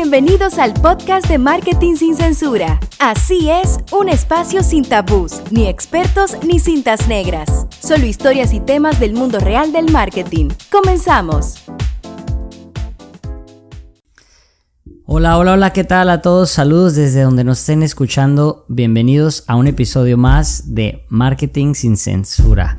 [0.00, 2.78] Bienvenidos al podcast de Marketing sin Censura.
[3.00, 7.66] Así es, un espacio sin tabús, ni expertos ni cintas negras.
[7.80, 10.50] Solo historias y temas del mundo real del marketing.
[10.70, 11.64] Comenzamos.
[15.04, 16.50] Hola, hola, hola, ¿qué tal a todos?
[16.50, 18.66] Saludos desde donde nos estén escuchando.
[18.68, 22.78] Bienvenidos a un episodio más de Marketing sin Censura.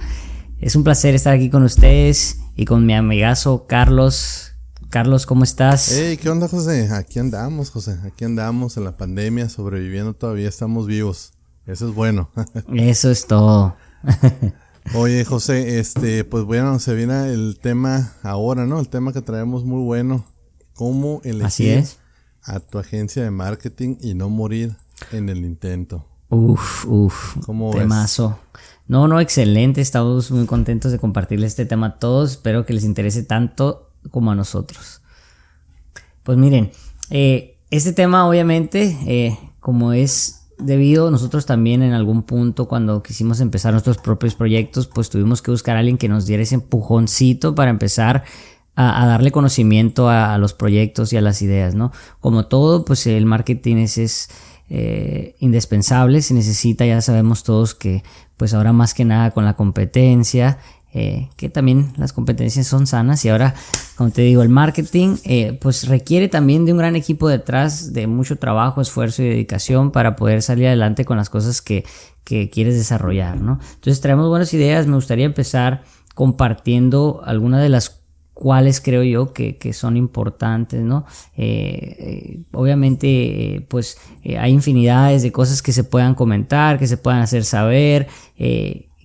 [0.61, 4.48] Es un placer estar aquí con ustedes y con mi amigazo Carlos.
[4.89, 5.91] Carlos, ¿cómo estás?
[5.91, 6.89] Hey, ¿qué onda, José?
[6.91, 7.99] Aquí andamos, José.
[8.03, 11.33] Aquí andamos en la pandemia, sobreviviendo todavía, estamos vivos.
[11.67, 12.31] Eso es bueno.
[12.73, 13.75] Eso es todo.
[14.95, 18.79] Oye, José, este, pues bueno, se viene el tema ahora, ¿no?
[18.79, 20.25] El tema que traemos muy bueno.
[20.73, 21.85] ¿Cómo elegir
[22.43, 24.75] a tu agencia de marketing y no morir
[25.11, 26.07] en el intento?
[26.29, 27.37] Uf, uf.
[27.45, 28.39] ¿Cómo temazo.
[28.87, 29.81] No, no, excelente.
[29.81, 32.31] Estamos muy contentos de compartirles este tema a todos.
[32.31, 35.01] Espero que les interese tanto como a nosotros.
[36.23, 36.71] Pues miren,
[37.09, 43.39] eh, este tema obviamente, eh, como es debido, nosotros también en algún punto cuando quisimos
[43.39, 47.55] empezar nuestros propios proyectos, pues tuvimos que buscar a alguien que nos diera ese empujoncito
[47.55, 48.23] para empezar
[48.75, 51.91] a, darle conocimiento a, los proyectos y a las ideas, ¿no?
[52.21, 54.29] Como todo, pues el marketing es, es
[54.69, 58.03] eh, indispensable, se necesita, ya sabemos todos que
[58.37, 60.59] pues ahora más que nada con la competencia
[60.91, 63.53] eh, que también las competencias son sanas y ahora,
[63.95, 68.07] como te digo, el marketing eh, pues requiere también de un gran equipo detrás, de
[68.07, 71.85] mucho trabajo, esfuerzo y dedicación para poder salir adelante con las cosas que,
[72.23, 73.57] quieres desarrollar, ¿no?
[73.73, 75.81] Entonces traemos buenas ideas, me gustaría empezar
[76.13, 78.03] compartiendo algunas de las
[78.35, 81.05] cuales creo yo que, son importantes, ¿no?
[81.35, 83.97] Eh, obviamente, pues
[84.37, 88.07] hay infinidades de cosas que se puedan comentar, que se puedan hacer saber,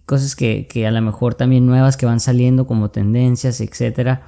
[0.07, 4.27] cosas que, a lo mejor también nuevas que van saliendo como tendencias, etcétera.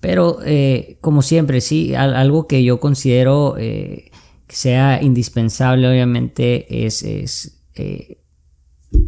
[0.00, 4.10] Pero eh, como siempre, sí, algo que yo considero eh,
[4.46, 7.02] que sea indispensable, obviamente, es,
[7.74, 8.18] eh,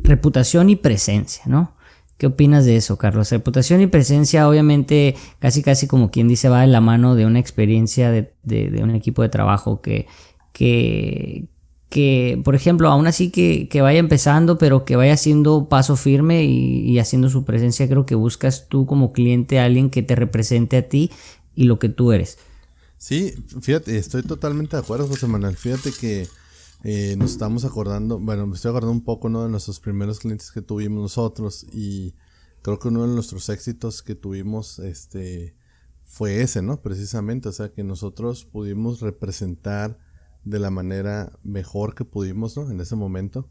[0.02, 1.76] reputación y presencia, ¿no?
[2.16, 3.30] ¿Qué opinas de eso, Carlos?
[3.30, 7.38] Reputación y presencia, obviamente, casi casi como quien dice, va de la mano de una
[7.38, 10.06] experiencia de, de un equipo de trabajo que,
[10.52, 11.48] que,
[11.88, 16.98] que, por ejemplo, aún así que, vaya empezando, pero que vaya haciendo paso firme y,
[16.98, 20.88] haciendo su presencia, creo que buscas tú como cliente a alguien que te represente a
[20.88, 21.10] ti
[21.54, 22.38] y lo que tú eres.
[22.98, 25.56] Sí, fíjate, estoy totalmente de acuerdo, José Manuel.
[25.56, 26.28] Fíjate que
[26.84, 29.44] eh, nos estamos acordando, bueno, me estoy acordando un poco ¿no?
[29.44, 32.14] de nuestros primeros clientes que tuvimos nosotros y
[32.62, 35.56] creo que uno de nuestros éxitos que tuvimos este,
[36.02, 36.82] fue ese, ¿no?
[36.82, 39.98] Precisamente, o sea, que nosotros pudimos representar
[40.44, 42.70] de la manera mejor que pudimos, ¿no?
[42.70, 43.48] En ese momento,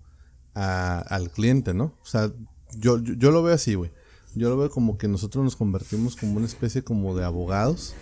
[0.53, 1.96] al cliente, ¿no?
[2.02, 2.31] O sea,
[2.75, 3.92] yo, yo, lo veo así, güey.
[4.36, 7.96] Yo lo veo como que nosotros nos convertimos como una especie como de abogados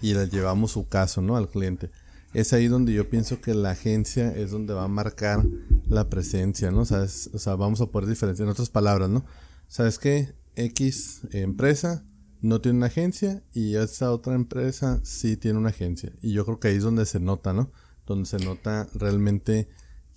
[0.00, 1.36] y le llevamos su caso, ¿no?
[1.36, 1.90] Al cliente.
[2.34, 5.44] Es ahí donde yo pienso que la agencia es donde va a marcar
[5.88, 6.82] la presencia, ¿no?
[6.82, 9.24] O sea, vamos a poder diferenciar en otras palabras, ¿no?
[9.66, 10.34] ¿Sabes qué?
[10.56, 12.04] X empresa
[12.40, 16.12] no tiene una agencia y esta otra empresa sí tiene una agencia.
[16.22, 17.70] Y yo creo que ahí es donde se nota, ¿no?
[18.14, 19.68] Donde se nota realmente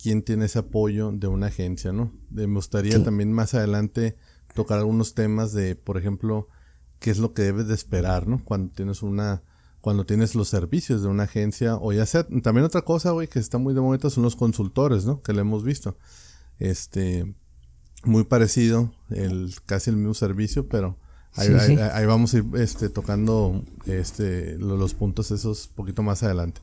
[0.02, 2.12] quién tiene ese apoyo de una agencia, ¿no?
[2.30, 4.16] me gustaría también más adelante
[4.54, 6.48] tocar algunos temas de, por ejemplo,
[6.98, 8.42] qué es lo que debes de esperar, ¿no?
[8.44, 9.42] Cuando tienes una,
[9.80, 13.38] cuando tienes los servicios de una agencia, o ya sea, también otra cosa, güey, que
[13.38, 15.22] está muy de momento son los consultores, ¿no?
[15.22, 15.96] Que le hemos visto.
[16.58, 17.34] Este,
[18.04, 20.98] muy parecido, el, casi el mismo servicio, pero
[21.34, 26.60] ahí, vamos a ir este, tocando este, los puntos esos poquito más adelante.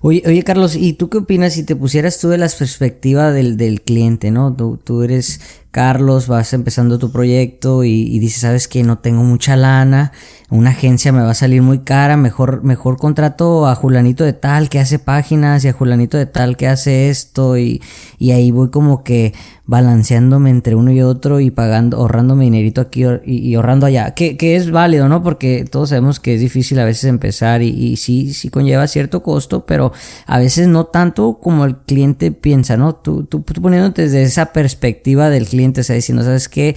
[0.00, 3.56] Oye, oye, Carlos, ¿y tú qué opinas si te pusieras tú de la perspectiva del,
[3.56, 4.54] del cliente, ¿no?
[4.54, 5.40] Tú, tú, eres
[5.76, 10.10] Carlos, vas empezando tu proyecto y, y dices, sabes que no tengo mucha lana,
[10.48, 14.68] una agencia me va a salir muy cara, mejor, mejor contrato a Julanito de tal
[14.68, 17.82] que hace páginas y a Julanito de tal que hace esto y,
[18.18, 19.34] y ahí voy como que
[19.66, 24.54] balanceándome entre uno y otro y pagando, ahorrándome dinerito aquí y, ahorrando allá, que, que,
[24.54, 25.24] es válido, ¿no?
[25.24, 29.24] Porque todos sabemos que es difícil a veces empezar y, y sí, sí conlleva cierto
[29.24, 29.92] costo, pero
[30.26, 32.94] a veces no tanto como el cliente piensa, ¿no?
[32.94, 36.76] Tú, tú, tú poniéndote desde esa perspectiva del cliente, o sea, diciendo, ¿sabes qué?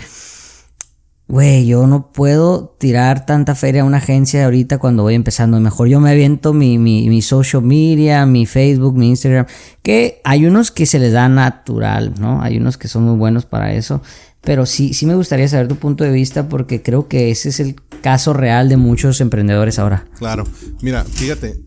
[1.29, 5.59] güey, yo no puedo tirar tanta feria a una agencia ahorita cuando voy empezando.
[5.59, 9.45] Mejor yo me aviento mi, mi, mi, social media, mi Facebook, mi Instagram.
[9.83, 12.41] Que hay unos que se les da natural, ¿no?
[12.41, 14.01] Hay unos que son muy buenos para eso.
[14.41, 17.59] Pero sí, sí me gustaría saber tu punto de vista porque creo que ese es
[17.59, 20.07] el caso real de muchos emprendedores ahora.
[20.17, 20.45] Claro,
[20.81, 21.59] mira, fíjate,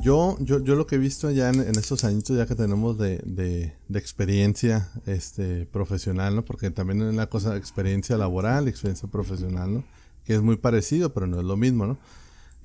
[0.00, 3.20] yo, yo, yo lo que he visto ya en, estos añitos ya que tenemos de,
[3.24, 6.44] de, de, experiencia este, profesional, ¿no?
[6.44, 9.84] Porque también es la cosa de experiencia laboral, experiencia profesional, ¿no?
[10.24, 11.98] Que es muy parecido, pero no es lo mismo, ¿no?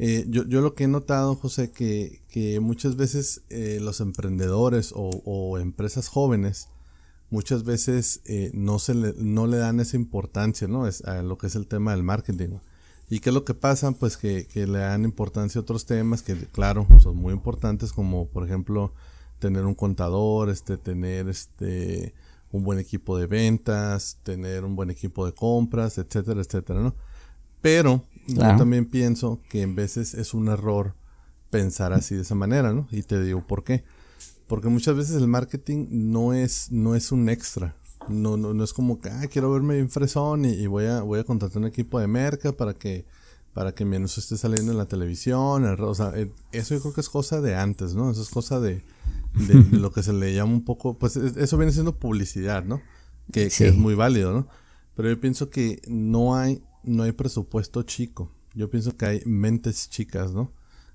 [0.04, 4.94] Eh, yo, yo, lo que he notado, José, que, que muchas veces eh, los emprendedores
[4.96, 6.70] o, empresas jóvenes,
[7.32, 10.86] muchas veces eh, no, se le, no le dan esa importancia, ¿no?
[10.86, 12.58] Es, a lo que es el tema del marketing.
[13.10, 13.92] ¿Y qué es lo que pasa?
[13.94, 18.28] Pues que, que, le dan importancia a otros temas que, claro, son muy importantes, como
[18.28, 18.94] por ejemplo
[19.40, 22.14] tener un contador, este, tener este,
[22.52, 26.96] un buen equipo de ventas, tener un buen equipo de compras, etcétera, etcétera, ¿no?
[27.62, 30.96] Pero yo también pienso que en veces es un error
[31.50, 32.88] pensar así de esa manera, ¿no?
[32.92, 33.84] Y te digo por qué.
[34.52, 37.78] Porque muchas veces el marketing no es, no es un extra.
[38.10, 41.22] No, no, no es como que, ah, quiero verme bien fresón y, voy, a, voy
[41.22, 43.06] a contratar un equipo de merca para que,
[43.54, 45.64] para que mi anuncio esté saliendo en la televisión.
[45.64, 48.12] o sea, eh, eso yo creo que es cosa de antes, ¿no?
[48.12, 48.84] Eso es cosa de,
[49.36, 52.82] de, lo que se le llama un poco, pues eso viene siendo publicidad, ¿no?
[53.32, 54.50] Que, que es muy válido, ¿no?
[54.98, 58.30] Pero yo pienso que no hay no hay presupuesto chico.
[58.54, 60.52] Yo pienso que hay mentes chicas, ¿no?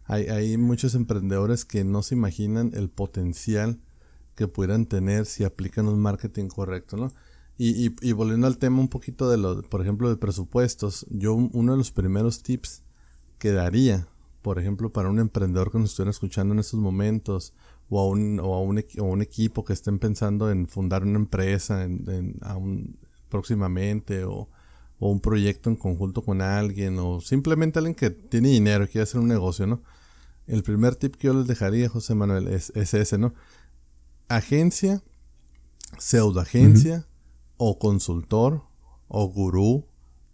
[0.07, 3.81] Hay, hay muchos emprendedores que no se imaginan el potencial
[4.35, 7.13] que pudieran tener si aplican un marketing correcto, ¿no?
[7.59, 11.73] Y, y, volviendo al tema un poquito de lo, por ejemplo, de presupuestos, yo uno
[11.73, 12.83] de los primeros tips
[13.39, 14.09] que daría,
[14.43, 17.55] por ejemplo, para un emprendedor que nos estuviera escuchando en estos momentos,
[17.89, 21.19] o a un, o a un, o un equipo que estén pensando en fundar una
[21.19, 22.39] empresa en,
[23.31, 24.51] próximamente, o,
[24.99, 29.03] o un proyecto en conjunto con alguien o simplemente alguien que tiene dinero y quiere
[29.05, 29.83] hacer un negocio, ¿no?
[30.47, 33.35] El primer tip que yo les dejaría, José Manuel, es, ese, ¿no?
[34.29, 35.03] Agencia,
[35.99, 37.07] pseudoagencia
[37.57, 38.63] o consultor
[39.09, 39.87] o gurú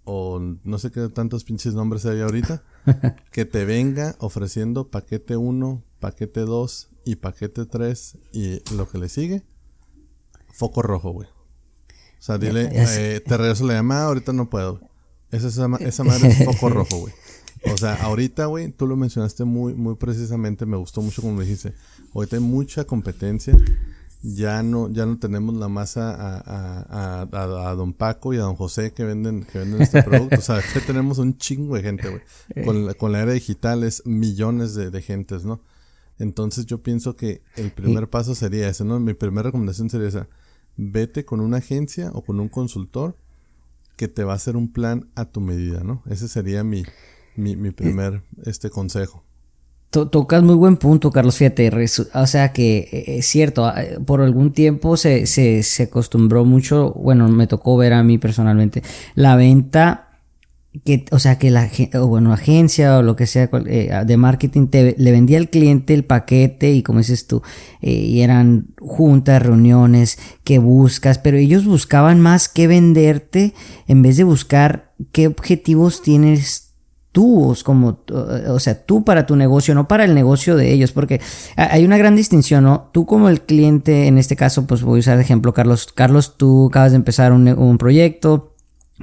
[0.05, 2.64] o no sé qué tantos pinches nombres hay ahorita,
[3.31, 9.09] que te venga ofreciendo paquete 1, paquete 2 y paquete 3 y lo que le
[9.09, 9.44] sigue,
[10.53, 11.29] foco rojo, güey.
[11.29, 14.81] O sea, dile, eh, te regreso la llamada, ahorita no puedo.
[15.31, 17.14] Esa, esa, esa madre es foco rojo, güey.
[17.70, 21.75] O sea, ahorita, güey, tú lo mencionaste muy, muy precisamente, me gustó mucho como dijiste.
[22.14, 23.56] Ahorita hay mucha competencia.
[24.23, 28.93] Ya no, ya no tenemos la masa a, a, don Paco y a don José
[28.93, 30.38] que venden, que venden este producto.
[30.38, 32.23] o sea, que tenemos un chingo de gente, güey.
[32.55, 32.64] Eh.
[32.64, 35.61] Con, la, con la era digital es millones de, de gentes, ¿no?
[36.19, 39.00] Entonces yo pienso que el primer paso sería ese, ¿no?
[39.00, 40.29] Mi primera recomendación sería esa
[40.76, 43.17] vete con una agencia o con un consultor
[43.97, 46.03] que te va a hacer un plan a tu medida, ¿no?
[46.06, 46.82] Ese sería mi,
[47.37, 49.25] mi, mi primer este consejo.
[49.90, 51.37] Tocas muy buen punto, Carlos.
[51.37, 51.70] Fíjate,
[52.14, 53.76] o sea que eh, es cierto, ah,
[54.06, 58.82] por algún tiempo se, se, se acostumbró mucho, bueno, me tocó ver a mí personalmente,
[59.14, 60.12] la venta
[60.84, 64.69] que, o sea, que la o bueno, agencia o lo que sea eh, de marketing
[64.69, 67.43] te, le vendía al cliente el paquete y como dices tú,
[67.82, 73.52] eh, y eran juntas, reuniones que buscas, pero ellos buscaban más que venderte
[73.87, 76.71] en vez de buscar qué objetivos tienes
[77.12, 78.00] tú, como,
[78.49, 81.20] o sea, tú para tu negocio, no para el negocio de ellos, porque
[81.56, 82.91] hay una gran distinción, ¿no?
[82.93, 86.37] Tú como el cliente, en este caso, pues voy a usar de ejemplo, Carlos, Carlos,
[86.37, 88.53] tú acabas de empezar un, un proyecto,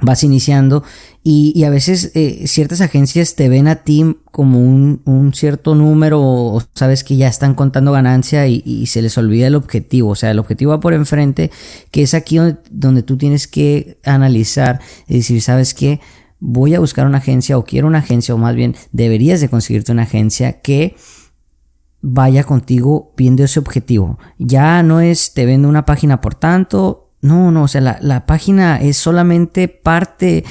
[0.02, 0.82] vas iniciando
[1.22, 6.20] y, a veces eh, ciertas agencias te ven a ti como un, un, cierto número
[6.22, 10.10] o sabes que ya están contando ganancia y, se les olvida el objetivo.
[10.10, 11.50] O sea, el objetivo va por enfrente,
[11.90, 16.00] que es aquí donde, donde tú tienes que analizar y decir, ¿sabes qué?
[16.40, 19.92] Voy a buscar una agencia o quiero una agencia o más bien deberías de conseguirte
[19.92, 20.96] una agencia que
[22.02, 24.18] vaya contigo viendo ese objetivo.
[24.38, 28.80] Ya no es te vendo una página por tanto, no, no, o sea, la, página
[28.80, 30.44] es solamente parte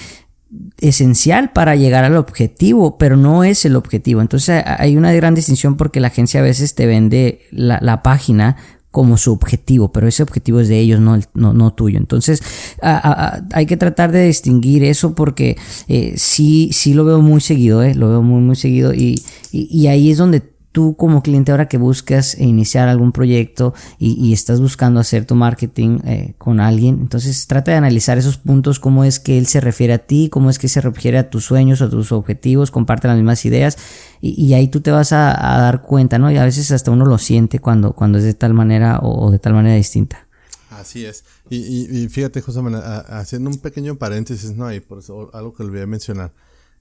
[0.80, 4.22] esencial para llegar al objetivo, pero no es el objetivo.
[4.22, 8.58] Entonces hay una gran distinción porque la agencia a veces te vende la, página
[8.92, 11.98] como su objetivo, pero ese objetivo es de ellos, no, no, no tuyo.
[11.98, 12.42] Entonces
[12.82, 17.94] hay que tratar de distinguir eso porque eh, sí, sí lo veo muy seguido, eh,
[17.96, 21.78] lo veo muy, muy seguido y, y ahí es donde tú como cliente ahora que
[21.78, 27.72] buscas iniciar algún proyecto y, estás buscando hacer tu marketing eh, con alguien, entonces trata
[27.72, 30.68] de analizar esos puntos, cómo es que él se refiere a ti, cómo es que
[30.68, 33.78] se refiere a tus sueños, a tus objetivos, comparte las mismas ideas
[34.22, 36.30] y, ahí tú te vas a, dar cuenta, ¿no?
[36.30, 39.40] Y a veces hasta uno lo siente cuando, cuando es de tal manera o, de
[39.40, 40.28] tal manera distinta.
[40.70, 41.24] Así es.
[41.50, 42.62] Y, fíjate, José,
[43.08, 44.66] haciendo un pequeño paréntesis, ¿no?
[44.68, 46.32] Ahí, por eso, algo que a mencionar.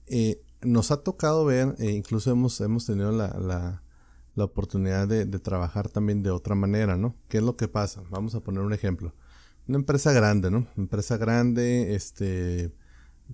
[0.07, 3.83] Eh, nos ha tocado ver, e incluso hemos, hemos tenido la, la,
[4.35, 7.15] la oportunidad de, trabajar también de otra manera, ¿no?
[7.27, 8.03] ¿Qué es lo que pasa?
[8.09, 9.13] Vamos a poner un ejemplo.
[9.67, 10.67] Una empresa grande, ¿no?
[10.77, 12.73] empresa grande, este,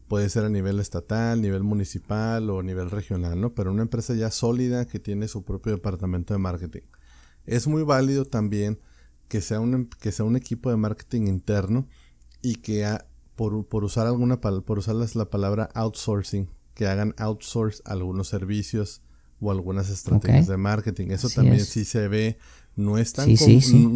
[0.08, 3.54] puede ser a nivel estatal, nivel municipal o nivel regional, ¿no?
[3.54, 6.82] Pero una empresa ya sólida que tiene su propio departamento de marketing.
[7.46, 8.80] Es muy válido también
[9.28, 11.88] que sea un, que sea un equipo de marketing interno
[12.42, 12.86] y que
[13.36, 19.02] por, por usar alguna por usar la palabra outsourcing, que hagan outsource algunos servicios
[19.40, 21.08] o algunas estrategias de marketing.
[21.08, 22.38] Eso también sí se ve,
[22.76, 23.28] no es tan,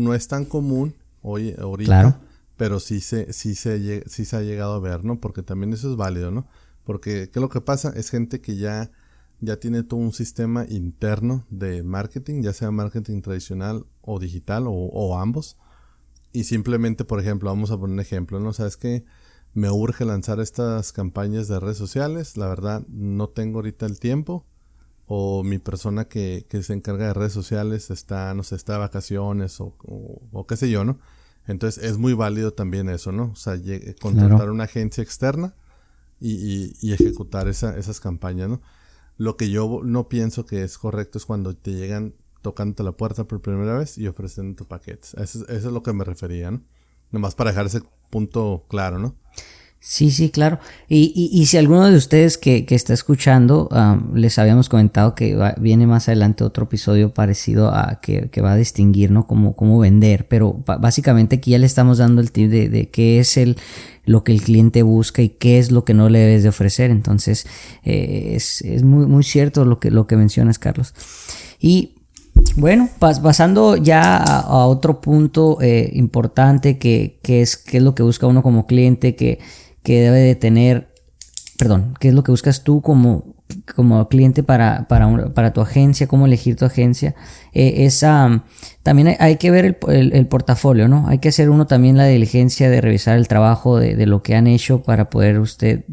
[0.04, 2.20] No es tan común hoy, ahorita,
[2.58, 5.20] pero sí se, sí, se, sí se ha llegado a ver, ¿no?
[5.20, 6.48] Porque también eso es válido, ¿no?
[6.86, 7.94] Porque ¿qué es lo que pasa?
[7.96, 8.90] Es gente que ya,
[9.42, 14.72] ya tiene todo un sistema interno de marketing, ya sea marketing tradicional o digital o,
[14.72, 15.58] o ambos.
[16.32, 18.54] Y simplemente, por ejemplo, vamos a poner un ejemplo, ¿no?
[18.54, 19.04] ¿Sabes que
[19.54, 22.38] Me urge lanzar estas campañas de redes sociales.
[22.38, 24.46] La verdad, no tengo ahorita el tiempo
[25.12, 28.80] o mi persona que, que, se encarga de redes sociales está, no sé, está de
[28.80, 31.00] vacaciones o, o, qué sé yo, ¿no?
[31.48, 33.32] Entonces es muy válido también eso, ¿no?
[33.32, 33.60] O sea,
[34.00, 35.56] contratar una agencia externa
[36.20, 38.62] y, y, ejecutar esa, esas campañas, ¿no?
[39.18, 42.14] Lo que yo no pienso que es correcto es cuando te llegan
[42.44, 45.16] tocando la puerta por primera vez y ofreciendo tu paquetes.
[45.16, 46.62] Eso, eso, es lo que me refería, ¿no?
[47.10, 49.16] Nomás para dejar ese punto claro, ¿no?
[49.82, 50.60] Sí, sí, claro.
[50.90, 53.70] Y, y, y si alguno de ustedes que, que está escuchando,
[54.14, 58.56] les habíamos comentado que viene más adelante otro episodio parecido a que, que va a
[58.58, 59.26] distinguir, ¿no?
[59.26, 60.28] Cómo, cómo vender.
[60.28, 63.56] Pero básicamente aquí ya le estamos dando el tip de, de qué es el,
[64.04, 66.92] lo que el cliente busca y qué es lo que no le debes de ofrecer.
[66.92, 67.48] Entonces,
[67.86, 70.94] eh, es, es muy, muy cierto lo que, lo que mencionas, Carlos.
[71.58, 71.96] Y
[72.56, 78.04] bueno, pasando ya a, otro punto eh, importante que, que, es, que es lo que
[78.04, 79.40] busca uno como cliente, que
[79.84, 80.94] que debe de tener,
[81.58, 83.36] perdón, qué es lo que buscas tú como,
[83.76, 87.16] como cliente para, para, para tu agencia, cómo elegir tu agencia.
[87.54, 87.90] Eh,
[88.84, 91.08] también hay, que ver el, el, portafolio, ¿no?
[91.08, 94.36] Hay que hacer uno también la diligencia de revisar el trabajo de, de lo que
[94.36, 95.86] han hecho para poder usted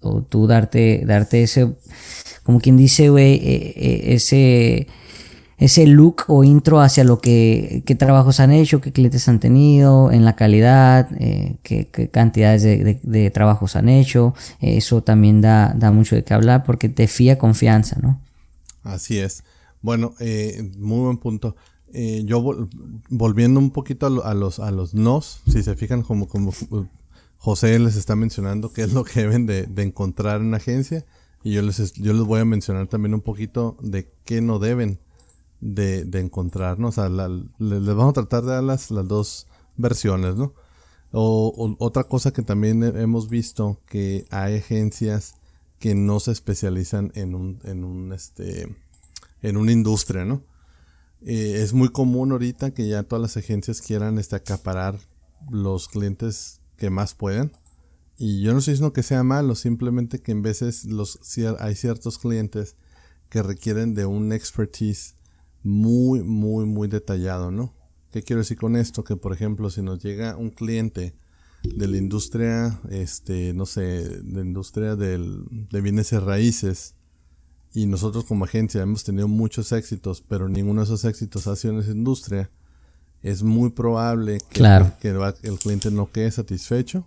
[0.00, 1.74] o tú darte, darte ese,
[2.42, 4.88] como quien dice, güey, eh, eh, ese
[5.58, 10.10] ese look o intro hacia lo que qué trabajos han hecho, qué clientes han tenido,
[10.12, 14.34] en la calidad, eh, qué, cantidades de, trabajos han hecho.
[14.60, 18.20] eso también da, da mucho de qué hablar porque te fía confianza, ¿no?
[18.84, 19.42] Así es.
[19.82, 21.56] Bueno, eh, muy buen punto.
[21.92, 22.68] Eh, yo
[23.08, 26.52] volviendo un poquito a, los a los nos, si se fijan como, como
[27.38, 31.04] José les está mencionando qué es lo que deben de, de encontrar en una agencia
[31.42, 34.98] y yo les, yo les voy a mencionar también un poquito de qué no deben
[35.60, 36.98] de, encontrarnos.
[36.98, 39.46] O les, vamos a tratar de dar las, las dos
[39.76, 40.54] versiones, ¿no?
[41.10, 45.34] O, otra cosa que también hemos visto que hay agencias
[45.78, 48.76] que no se especializan en un, en un este
[49.40, 50.42] en una industria, ¿no?
[51.22, 54.98] Eh, es muy común ahorita que ya todas las agencias quieran este, acaparar
[55.50, 57.52] los clientes que más pueden.
[58.16, 61.20] Y yo no estoy diciendo que sea malo, simplemente que en veces los,
[61.60, 62.76] hay ciertos clientes
[63.28, 65.14] que requieren de un expertise
[65.68, 67.74] muy, muy, muy detallado, ¿no?
[68.10, 69.04] ¿Qué quiero decir con esto?
[69.04, 71.14] Que por ejemplo, si nos llega un cliente
[71.62, 76.94] de la industria, este, no sé, de la industria del, de bienes y raíces,
[77.74, 81.74] y nosotros como agencia hemos tenido muchos éxitos, pero ninguno de esos éxitos ha sido
[81.74, 82.50] en esa industria,
[83.22, 84.62] es muy probable que,
[85.00, 85.08] que
[85.48, 87.06] el cliente no quede satisfecho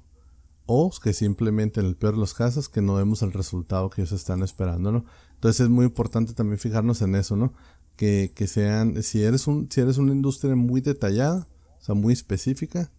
[0.68, 4.01] o que simplemente en el peor de los casos que no vemos el resultado que
[4.01, 5.06] ellos están esperando, ¿no?
[5.34, 7.53] Entonces es muy importante también fijarnos en eso, ¿no?
[8.01, 11.48] Que, sean, si eres, un, si eres una industria muy detallada,
[11.79, 12.89] o sea, muy específica,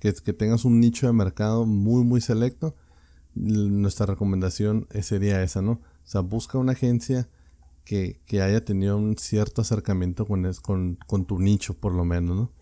[0.00, 2.74] que, que tengas un nicho de mercado muy, muy selecto,
[3.34, 5.72] nuestra recomendación sería esa, ¿no?
[5.72, 7.26] O sea, busca una agencia
[7.84, 12.36] que, que haya tenido un cierto acercamiento con, con, con tu nicho, por lo menos,
[12.36, 12.52] ¿no?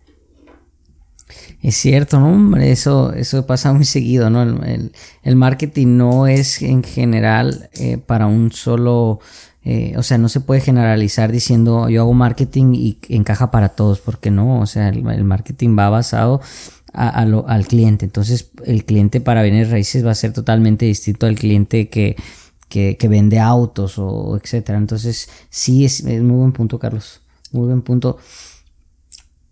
[1.60, 2.56] Es cierto, ¿no?
[2.58, 4.42] Eso, eso pasa muy seguido, ¿no?
[4.62, 9.20] El, el, marketing no es en general eh, para un solo
[9.64, 14.00] eh, o sea, no se puede generalizar diciendo yo hago marketing y encaja para todos,
[14.00, 16.40] porque no, o sea, el, marketing va basado
[16.92, 18.04] al cliente.
[18.06, 22.16] Entonces, el cliente para bienes raíces va a ser totalmente distinto al cliente que,
[22.68, 24.78] que, vende autos o etcétera.
[24.78, 27.20] Entonces, sí, es muy buen punto, Carlos.
[27.52, 28.18] Muy buen punto.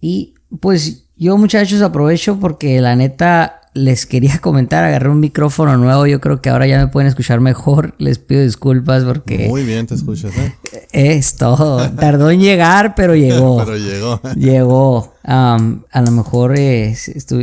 [0.01, 6.07] Y pues yo, muchachos, aprovecho porque la neta les quería comentar, agarré un micrófono nuevo,
[6.07, 9.49] yo creo que ahora ya me pueden escuchar mejor, les pido disculpas porque...
[9.49, 10.55] Muy bien, te escuchas, ¿eh?
[10.93, 13.59] Es todo, tardó en llegar, pero llegó.
[13.65, 14.21] pero llegó.
[14.35, 15.15] Llegó.
[15.25, 16.97] a lo mejor eh,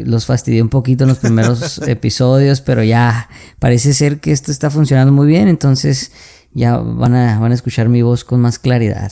[0.06, 4.72] los fastidié un poquito en los primeros episodios, pero ya parece ser que esto está
[4.72, 6.12] funcionando muy bien, entonces
[6.52, 9.12] ya van a, van a escuchar mi voz con más claridad.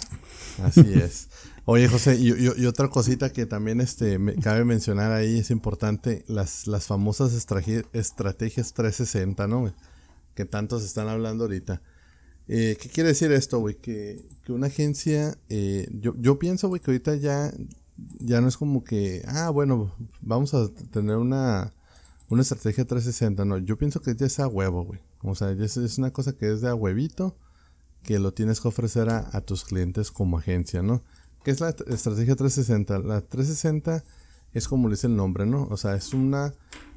[0.63, 1.30] Así es.
[1.65, 6.65] Oye, José, y, otra cosita que también este, me, cabe mencionar ahí es importante, las,
[6.65, 9.71] las famosas estrategias 360, ¿no?
[10.33, 11.81] Que tantos están hablando ahorita.
[12.47, 13.75] Eh, ¿Qué quiere decir esto, güey?
[13.75, 17.53] Que, que, una agencia, eh, yo, yo pienso, güey, que ahorita ya,
[18.19, 21.73] ya no es como que, ah, bueno, vamos a tener una,
[22.29, 24.99] una estrategia 360, no, yo pienso que ya sea huevo, güey.
[25.21, 27.37] O sea, es, es una cosa que es de a huevito
[28.03, 31.03] que lo tienes que ofrecer a, tus clientes como agencia, ¿no?
[31.43, 32.99] ¿Qué es la estrategia 360?
[32.99, 34.03] La 360
[34.53, 35.67] es como le dice el nombre, ¿no?
[35.71, 36.53] O sea, es una,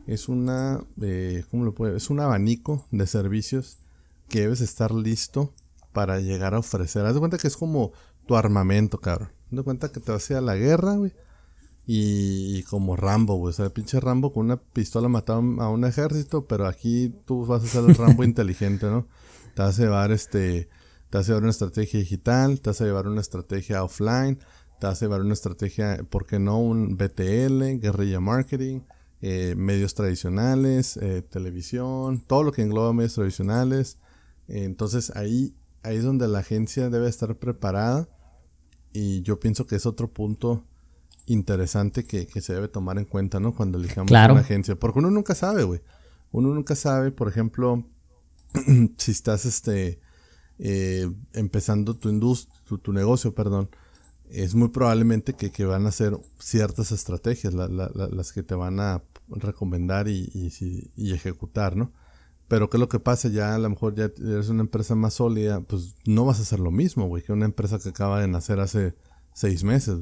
[0.06, 1.96] es una, eh, ¿cómo lo puede?
[1.96, 3.78] Es un abanico de servicios
[4.28, 5.54] que debes estar listo
[5.92, 7.06] para llegar a ofrecer.
[7.06, 7.92] Haz de cuenta que es como
[8.26, 9.30] tu armamento, cabrón.
[9.46, 11.12] Haz de cuenta que te vas a ir a la guerra, güey.
[11.86, 13.50] Y, como Rambo, güey.
[13.50, 17.62] O sea, pinche Rambo con una pistola mataba a un ejército, pero aquí tú vas
[17.62, 19.06] a ser el Rambo inteligente, ¿no?
[19.54, 20.68] Te vas a llevar este
[21.14, 24.36] te vas a llevar una estrategia digital, te vas a llevar una estrategia offline,
[24.80, 26.58] te vas a llevar una estrategia, ¿por qué no?
[26.58, 28.80] Un BTL, guerrilla marketing,
[29.22, 33.98] eh, medios tradicionales, eh, televisión, todo lo que engloba medios tradicionales.
[34.48, 35.54] entonces ahí,
[35.84, 38.08] ahí es donde la agencia debe estar preparada
[38.92, 40.66] y yo pienso que es otro punto
[41.26, 43.54] interesante que, se debe tomar en cuenta, ¿no?
[43.54, 44.74] Cuando elijamos una agencia.
[44.74, 45.80] Porque uno nunca sabe, güey.
[46.32, 47.86] Uno nunca sabe, por ejemplo,
[48.98, 50.00] si estás este
[50.58, 53.70] eh, empezando tu industria, tu, negocio, perdón,
[54.30, 60.08] es muy probablemente que, van a ser ciertas estrategias las que te van a recomendar
[60.08, 60.52] y,
[60.96, 61.92] ejecutar, ¿no?
[62.46, 63.28] Pero ¿qué es lo que pasa?
[63.28, 66.60] Ya a lo mejor ya eres una empresa más sólida, pues no vas a hacer
[66.60, 68.94] lo mismo, güey, que una empresa que acaba de nacer hace
[69.32, 69.98] seis meses.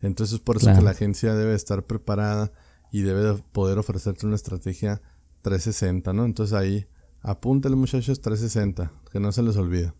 [0.00, 2.52] Entonces por eso que la agencia debe estar preparada
[2.90, 5.02] y debe poder ofrecerte una estrategia
[5.42, 6.24] 360, ¿no?
[6.24, 6.86] Entonces ahí
[7.24, 9.94] Apúntale muchachos 360, que no se les olvida.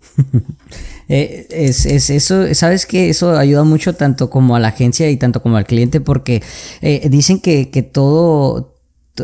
[1.10, 5.40] Eh, es, eso, sabes que eso ayuda mucho tanto como a la agencia y tanto
[5.40, 6.42] como al cliente porque
[6.82, 8.76] eh, dicen que, todo,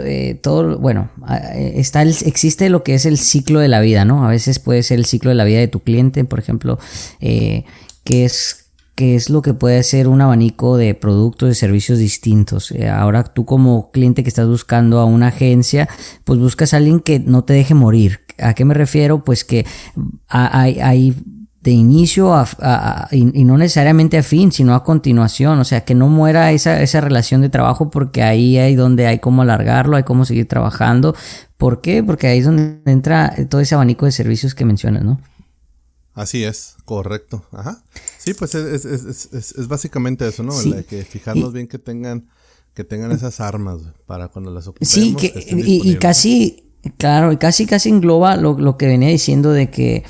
[0.03, 1.11] eh, todo, bueno,
[1.53, 4.25] está existe lo que es el ciclo de la vida, ¿no?
[4.25, 6.79] A veces puede ser el ciclo de la vida de tu cliente, por ejemplo,
[7.21, 7.64] que
[8.25, 8.63] es
[8.95, 12.71] que es lo que puede ser un abanico de productos y servicios distintos.
[12.71, 15.89] Eh, ahora tú como cliente que estás buscando a una agencia,
[16.25, 18.21] pues buscas a alguien que no te deje morir.
[18.39, 19.25] ¿A qué me refiero?
[19.25, 19.67] Pues que
[20.29, 21.15] hay,
[21.61, 26.09] de inicio a, y, no necesariamente a fin, sino a continuación, o sea, que no
[26.09, 30.25] muera esa, esa relación de trabajo porque ahí hay donde hay cómo alargarlo, hay cómo
[30.25, 31.16] seguir trabajando.
[31.57, 32.03] ¿Por qué?
[32.03, 35.21] Porque ahí es donde entra todo ese abanico de servicios que mencionas, ¿no?
[36.14, 37.44] Así es, correcto.
[37.50, 37.83] Ajá.
[38.18, 40.53] Sí, pues es, es, es, es básicamente eso, ¿no?
[40.88, 42.29] que fijarnos bien que tengan,
[42.72, 44.92] que tengan esas armas para cuando las ocupemos.
[44.92, 45.33] Sí, que,
[45.66, 50.05] y, casi, claro, y casi, casi engloba lo, lo, que venía diciendo de que,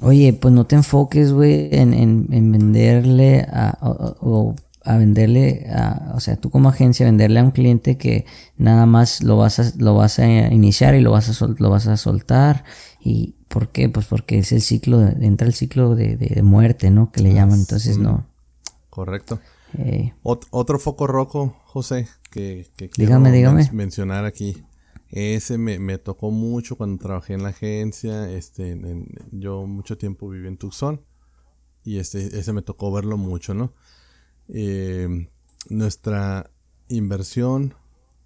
[0.00, 6.12] oye, pues no te enfoques, güey, en, en, en, venderle a, o, a venderle, a,
[6.14, 8.24] o sea, tú como agencia, venderle a un cliente que
[8.56, 11.68] nada más lo vas a, lo vas a iniciar y lo vas a, sol, lo
[11.68, 12.64] vas a soltar
[12.98, 13.88] y ¿Por qué?
[13.88, 17.10] Pues porque es el ciclo, entra el ciclo de, muerte, ¿no?
[17.10, 18.24] Que le llaman, entonces no.
[18.90, 19.40] Correcto.
[19.76, 24.64] Eh, otro foco rojo, José, que, quiero mencionar aquí.
[25.08, 28.30] Ese me, tocó mucho cuando trabajé en la agencia.
[28.30, 28.80] Este,
[29.32, 31.04] yo mucho tiempo viví en Tucson
[31.82, 33.74] y este, ese me tocó verlo mucho, ¿no?
[34.46, 35.28] Eh,
[35.68, 36.52] nuestra
[36.86, 37.74] inversión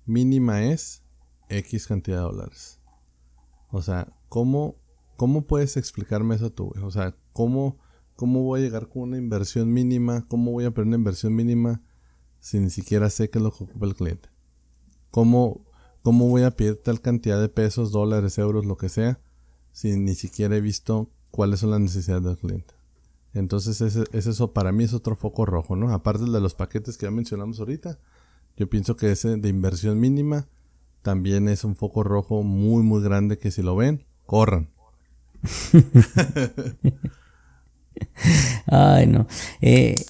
[0.05, 1.03] mínima es
[1.49, 2.79] X cantidad de dólares.
[3.71, 4.84] O sea, ¿cómo
[5.25, 6.75] ¿Cómo puedes explicarme eso tú?
[6.83, 7.79] O sea, ¿cómo,
[8.15, 10.27] ¿cómo voy a llegar con una inversión mínima?
[10.29, 11.81] ¿Cómo voy a poner una inversión mínima
[12.41, 14.29] si ni siquiera sé qué es lo que ocupa el cliente?
[15.11, 15.65] ¿Cómo,
[16.03, 19.19] ¿Cómo voy a pedir tal cantidad de pesos, dólares, euros, lo que sea,
[19.73, 22.75] si ni siquiera he visto cuáles son las necesidades del cliente?
[23.33, 25.91] Entonces, ese, eso para mí es otro foco rojo, ¿no?
[25.95, 27.99] Aparte de los paquetes que ya mencionamos ahorita,
[28.59, 30.49] yo pienso que ese de inversión mínima
[31.01, 34.74] también es un foco rojo muy, muy grande que si lo ven, corran.
[38.67, 39.27] Ay, no.
[39.61, 40.05] Eh,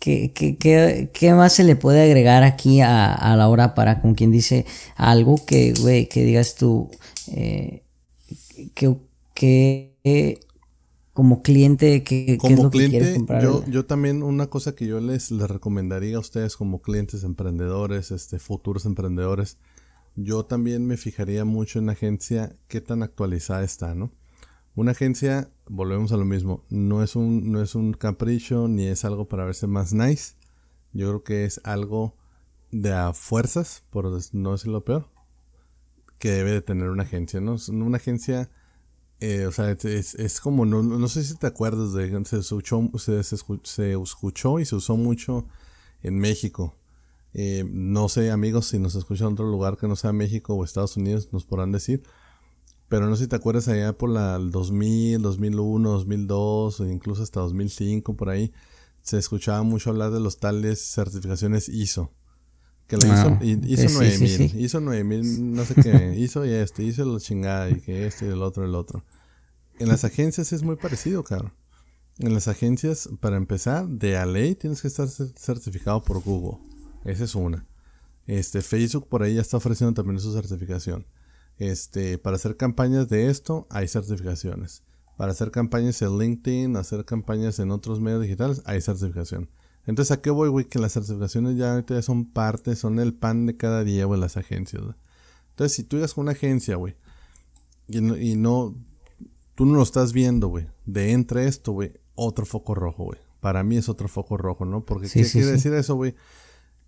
[0.00, 4.64] ¿qué, más se le puede agregar aquí a, la hora para con quien dice
[4.96, 6.90] algo que, güey, que digas tú,
[7.28, 7.84] eh,
[8.74, 8.96] que,
[11.12, 16.16] como cliente, que, como cliente, Yo, yo también una cosa que yo les, les recomendaría
[16.16, 19.58] a ustedes como clientes emprendedores, este, futuros emprendedores,
[20.16, 24.12] yo también me fijaría mucho en la agencia qué tan actualizada está, ¿no?
[24.74, 29.04] Una agencia, volvemos a lo mismo, no es un, no es un capricho ni es
[29.04, 30.34] algo para verse más nice.
[30.92, 32.16] Yo creo que es algo
[32.70, 35.08] de a fuerzas, por no decirlo peor,
[36.18, 37.56] que debe de tener una agencia, ¿no?
[37.68, 38.50] Una agencia,
[39.20, 43.22] eh, o sea, es, como, no, no, sé si te acuerdas de, se escuchó, se,
[43.22, 45.46] se escuchó y se usó mucho
[46.02, 46.76] en México.
[47.32, 50.64] Eh, no sé, amigos, si nos escuchan en otro lugar que no sea México o
[50.64, 52.02] Estados Unidos, nos podrán decir.
[52.90, 57.38] Pero no sé si te acuerdas allá por la 2000, 2001, 2002 o incluso hasta
[57.38, 58.52] 2005 por ahí
[59.00, 62.12] se escuchaba mucho hablar de los tales certificaciones ISO,
[62.88, 67.04] Que la ah, nueve mil, hizo nueve mil, no sé qué, hizo y esto, hizo
[67.04, 69.04] lo chingada y que esto y el otro, el otro.
[69.78, 71.52] En las agencias es muy parecido, cabrón.
[72.18, 76.58] En las agencias, para empezar, de a ley tienes que estar certificado por Google.
[77.04, 77.64] Esa es una.
[78.26, 81.06] Este, Facebook por ahí ya está ofreciendo también su certificación.
[81.60, 84.82] Este, para hacer campañas de esto, hay certificaciones.
[85.18, 89.50] Para hacer campañas en LinkedIn, hacer campañas en otros medios digitales, hay certificación.
[89.84, 90.64] Entonces, ¿a qué voy, güey?
[90.64, 94.38] Que las certificaciones ya ahorita son parte, son el pan de cada día, güey, las
[94.38, 94.82] agencias,
[95.50, 96.96] Entonces, si tú llegas con una agencia, güey,
[97.88, 98.00] y
[98.36, 98.74] no,
[99.54, 103.18] tú no lo estás viendo, güey, de entre esto, güey, otro foco rojo, güey.
[103.40, 104.86] Para mí es otro foco rojo, ¿no?
[104.86, 106.14] Porque, ¿qué quiere decir eso, güey?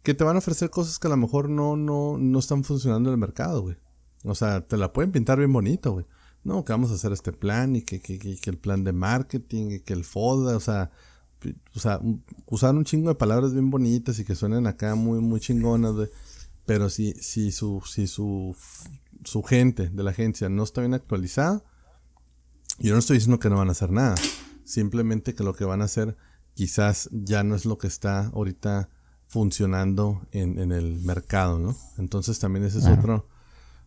[0.03, 3.11] Que te van a ofrecer cosas que a lo mejor no, no, no están funcionando
[3.11, 3.77] en el mercado, güey.
[4.25, 6.07] O sea, te la pueden pintar bien bonito, güey.
[6.45, 9.71] No, que vamos a hacer este plan y que, que, que el plan de marketing
[9.71, 10.91] y que el FODA, o sea,
[11.75, 12.01] o sea,
[12.47, 15.95] usar un chingo de palabras bien bonitas y que suenen acá muy, muy chingonas,
[16.67, 18.57] Pero si, si su, si su,
[19.25, 21.65] su gente de la agencia no está bien actualizada,
[22.79, 24.15] yo no estoy diciendo que no van a hacer nada.
[24.65, 26.17] Simplemente que lo que van a hacer
[26.55, 28.89] quizás ya no es lo que está ahorita
[29.27, 31.77] funcionando en, en el mercado, ¿no?
[31.99, 33.29] Entonces también esa es otro,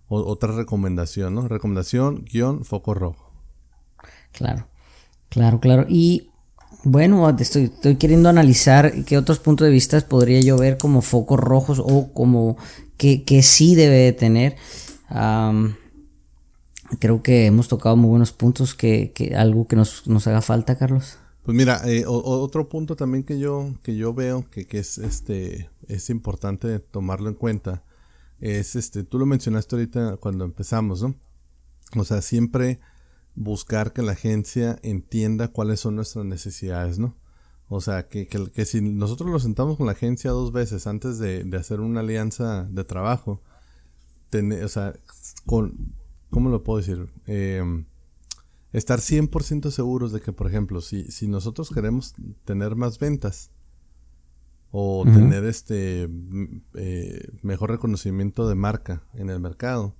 [0.07, 1.47] otra recomendación, ¿no?
[1.47, 3.31] Recomendación, guion, foco rojo.
[4.31, 4.67] Claro,
[5.29, 5.85] claro, claro.
[5.89, 6.29] Y
[6.83, 11.39] bueno, estoy, estoy queriendo analizar qué otros puntos de vista podría yo ver como focos
[11.39, 12.57] rojos o como
[12.97, 14.55] que, que sí debe de tener.
[16.99, 20.77] creo que hemos tocado muy buenos puntos, que, que algo que nos, nos, haga falta,
[20.77, 21.17] Carlos.
[21.43, 25.69] Pues mira, eh, otro punto también que yo, que yo veo que, que, es, este,
[25.87, 27.83] es importante tomarlo en cuenta
[28.45, 31.15] es, este, tú lo mencionaste ahorita cuando empezamos, ¿no?
[31.95, 32.79] O sea, siempre
[33.33, 37.15] buscar que la agencia entienda cuáles son nuestras necesidades, ¿no?
[37.67, 41.49] O sea, que, que, si nosotros nos sentamos con la agencia dos veces antes de,
[41.57, 43.41] hacer una alianza de trabajo,
[44.31, 44.93] o sea,
[45.47, 45.95] con,
[46.29, 47.09] ¿cómo lo puedo decir?
[47.25, 47.85] Em,
[48.73, 53.49] estar 100% seguros de que, por ejemplo, si, si nosotros queremos tener más ventas
[54.77, 56.09] o tener este
[56.73, 59.95] eh, mejor reconocimiento de marca en el mercado,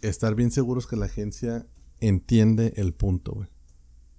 [0.00, 1.68] estar bien seguros que la agencia
[2.00, 3.48] entiende el punto, güey.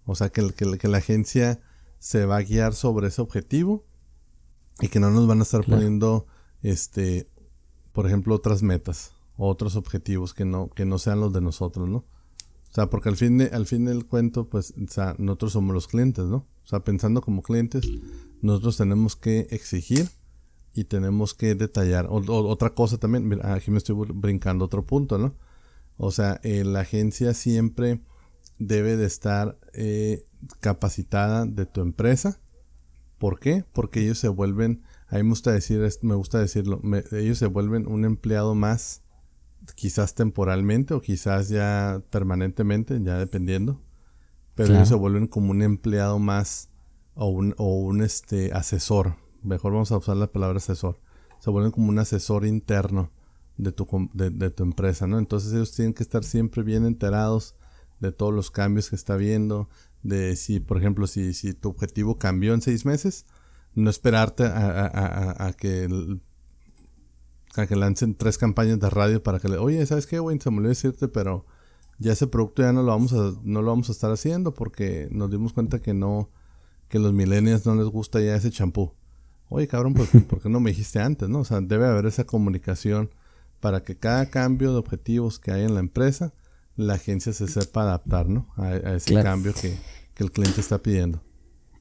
[0.05, 1.59] O sea, que, que, que, la agencia
[1.99, 3.85] se va a guiar sobre ese objetivo
[4.79, 6.27] y que no nos van a estar poniendo,
[6.61, 7.27] este,
[7.91, 11.97] por ejemplo, otras metas otros objetivos que no, que no sean los de nosotros, ¿no?
[11.97, 15.73] O sea, porque al fin, de, al fin del cuento, pues, o sea, nosotros somos
[15.73, 16.37] los clientes, ¿no?
[16.63, 17.85] O sea, pensando como clientes,
[18.41, 20.09] nosotros tenemos que exigir
[20.73, 22.07] y tenemos que detallar.
[22.09, 25.35] otra cosa también, mira, aquí me estoy brincando otro punto, ¿no?
[25.97, 28.01] O sea, eh, la agencia siempre
[28.57, 30.25] debe de estar eh,
[30.59, 32.39] capacitada de tu empresa.
[33.17, 33.65] ¿Por qué?
[33.71, 37.87] Porque ellos se vuelven, a mí me gusta, decir, me gusta decirlo, ellos se vuelven
[37.87, 39.03] un empleado más,
[39.75, 43.79] quizás temporalmente o quizás ya permanentemente, ya dependiendo.
[44.55, 46.70] Pero ellos se vuelven como un empleado más
[47.23, 49.15] o un, este, asesor.
[49.43, 50.99] Mejor vamos a usar la palabra asesor.
[51.39, 53.11] Se vuelven como un asesor interno
[53.57, 55.19] de tu, de, tu empresa, ¿no?
[55.19, 57.55] Entonces ellos tienen que estar siempre bien enterados
[57.99, 59.69] de todos los cambios que está viendo,
[60.01, 63.27] de si, por ejemplo, si, si tu objetivo cambió en seis meses,
[63.75, 65.87] no esperarte a, que
[67.55, 70.39] a que lancen tres campañas de radio para que le, oye, ¿sabes qué, güey?
[70.39, 71.45] Se me olvidó decirte, pero
[71.99, 75.07] ya ese producto ya no lo vamos a, no lo vamos a estar haciendo porque
[75.11, 76.31] nos dimos cuenta que no,
[76.91, 78.91] que los millennials no les gusta ya ese champú.
[79.47, 81.39] Oye, cabrón, pues, ¿por qué no me dijiste antes, no?
[81.39, 83.09] O sea, debe haber esa comunicación
[83.61, 86.33] para que cada cambio de objetivos que hay en la empresa,
[86.75, 88.49] la agencia se sepa adaptar ¿no?
[88.57, 89.77] a, ese cambio que,
[90.17, 91.23] el cliente está pidiendo.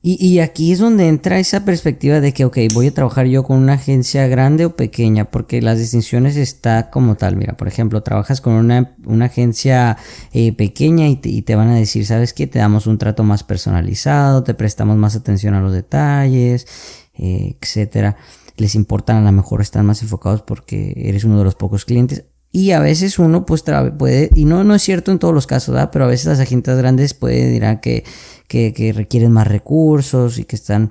[0.03, 3.59] Y, aquí es donde entra esa perspectiva de que, ok, voy a trabajar yo con
[3.59, 7.37] una agencia grande o pequeña, porque las distinciones está como tal.
[7.37, 9.99] Mira, por ejemplo, trabajas con una, agencia
[10.33, 12.47] eh, pequeña y te, y te, van a decir, ¿sabes qué?
[12.47, 16.67] Te damos un trato más personalizado, te prestamos más atención a los detalles,
[17.19, 18.17] eh, etcétera
[18.61, 22.27] les importan, a lo mejor están más enfocados porque eres uno de los pocos clientes.
[22.53, 23.65] Y a veces uno pues
[23.97, 26.77] puede, y no, no es cierto en todos los casos, pero a veces las agencias
[26.79, 28.03] grandes pueden dirán que,
[28.49, 30.91] que, requieren más recursos y que están,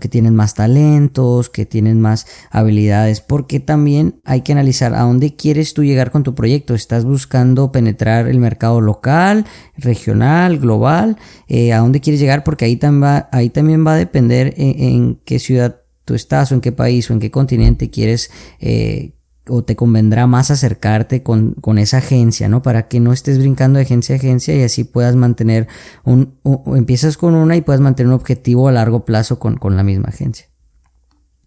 [0.00, 5.36] que tienen más talentos, que tienen más habilidades, porque también hay que analizar a dónde
[5.36, 6.74] quieres tú llegar con tu proyecto.
[6.74, 9.44] ¿Estás buscando penetrar el mercado local,
[9.76, 11.18] regional, global?
[11.48, 12.44] Eh, ¿A dónde quieres llegar?
[12.44, 16.54] Porque ahí, también va, ahí también va a depender en qué ciudad tú estás o
[16.54, 19.13] en qué país o en qué continente quieres eh,
[19.48, 22.62] o te convendrá más acercarte con, esa agencia, ¿no?
[22.62, 25.68] Para que no estés brincando de agencia a agencia y así puedas mantener
[26.04, 26.38] un,
[26.74, 30.48] empiezas con una y puedas mantener un objetivo a largo plazo con, la misma agencia.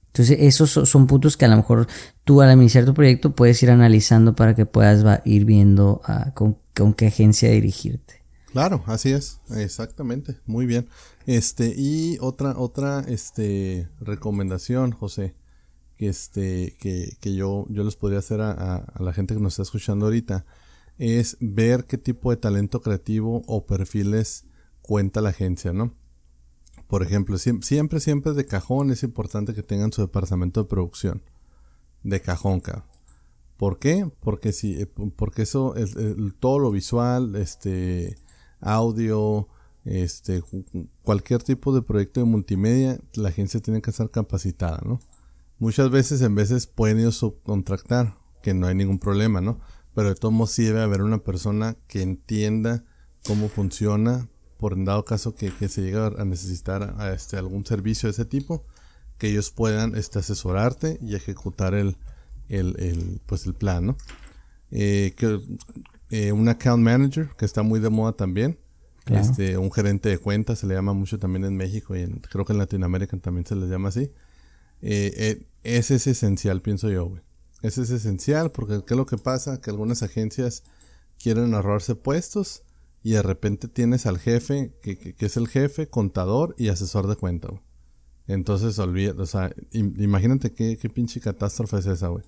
[0.08, 1.88] Entonces, esos son puntos que a lo mejor
[2.24, 6.58] tú al iniciar tu proyecto puedes ir analizando para que puedas ir viendo ah, con,
[6.94, 8.24] qué agencia dirigirte.
[8.52, 10.88] Claro, así es, exactamente, muy bien.
[11.26, 15.36] Este, y otra, otra, este, recomendación, José,
[15.98, 19.54] que este, que, que yo, yo les podría hacer a, a la gente que nos
[19.54, 20.46] está escuchando ahorita,
[20.98, 24.46] es ver qué tipo de talento creativo o perfiles
[24.82, 25.94] cuenta la agencia, ¿no?
[26.88, 31.22] Por ejemplo, siempre, siempre de cajón es importante que tengan su departamento de producción.
[32.04, 32.86] De cajón, cabrón.
[33.58, 34.10] ¿Por qué?
[34.22, 35.96] Porque si, eh, porque eso es
[36.40, 38.16] todo lo visual, este,
[38.62, 39.48] audio,
[39.84, 40.44] este,
[41.02, 45.00] cualquier tipo de proyecto de multimedia, la agencia tiene que estar capacitada, ¿no?
[45.60, 49.60] Muchas veces en veces pueden ellos subcontractar, que no hay ningún problema, ¿no?
[49.96, 52.84] Pero de todos modos sí debe haber una persona que entienda
[53.26, 58.12] cómo funciona, por en dado caso que, se llegue a necesitar este, algún servicio de
[58.12, 58.66] ese tipo,
[59.18, 61.98] que ellos puedan este, asesorarte y ejecutar el,
[62.50, 63.98] el, pues el plan, ¿no?
[64.70, 65.42] Eh, que,
[66.10, 68.60] eh, un account manager, que está muy de moda también.
[69.08, 72.52] Este, un gerente de cuentas, se le llama mucho también en México y creo que
[72.52, 74.12] en Latinoamérica también se les llama así.
[74.82, 77.22] Eh, ese es esencial, pienso yo, güey.
[77.62, 79.60] Ese es esencial porque ¿qué es lo que pasa?
[79.60, 80.64] Que algunas agencias
[81.20, 82.64] quieren ahorrarse puestos
[83.04, 87.50] y de repente tienes al jefe, que, es el jefe, contador y asesor de cuenta,
[88.28, 92.26] Entonces, olvida, o sea, imagínate qué, qué pinche catástrofe es esa, güey.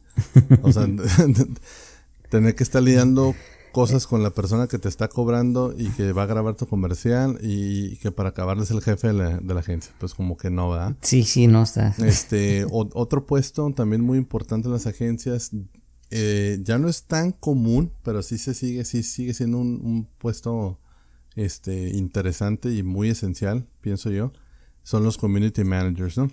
[0.62, 0.88] O sea,
[2.30, 3.36] tener que estar lidiando
[3.72, 7.38] cosas con la persona que te está cobrando y que va a grabar tu comercial
[7.42, 9.94] y que para acabarles el jefe de la, agencia.
[10.00, 10.96] Pues como que no, ¿verdad?
[11.02, 11.96] Sí, sí, no está.
[12.00, 15.52] Este, otro puesto también muy importante en las agencias,
[16.12, 20.80] eh, ya no es tan común, pero sí se sigue, sí sigue siendo un, puesto
[21.36, 24.34] este, interesante y muy esencial, pienso yo,
[24.84, 26.32] son los community managers, ¿no?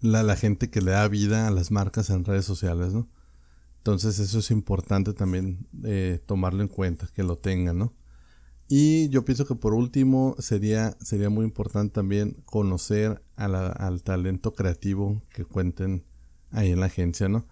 [0.00, 3.08] La, la gente que le da vida a las marcas en redes sociales, ¿no?
[3.80, 7.94] Entonces eso es importante también eh, tomarlo en cuenta, que lo tengan, ¿no?
[8.68, 15.22] Y yo pienso que por último sería, sería muy importante también conocer al talento creativo
[15.30, 16.04] que cuenten
[16.50, 17.46] ahí en la agencia, ¿no?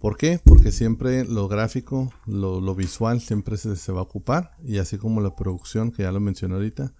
[0.00, 0.40] ¿Por qué?
[0.42, 5.20] Porque siempre lo gráfico, lo, visual siempre se, se, va a ocupar y así como
[5.20, 6.92] la producción, que ya lo mencioné ahorita,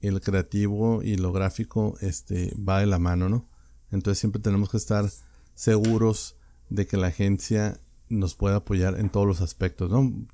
[0.00, 3.48] el creativo y lo gráfico este, va de la mano, ¿no?
[3.90, 5.10] Entonces siempre tenemos que estar
[5.54, 6.36] seguros
[6.70, 10.26] de que la agencia nos pueda apoyar en todos los aspectos, ¿no?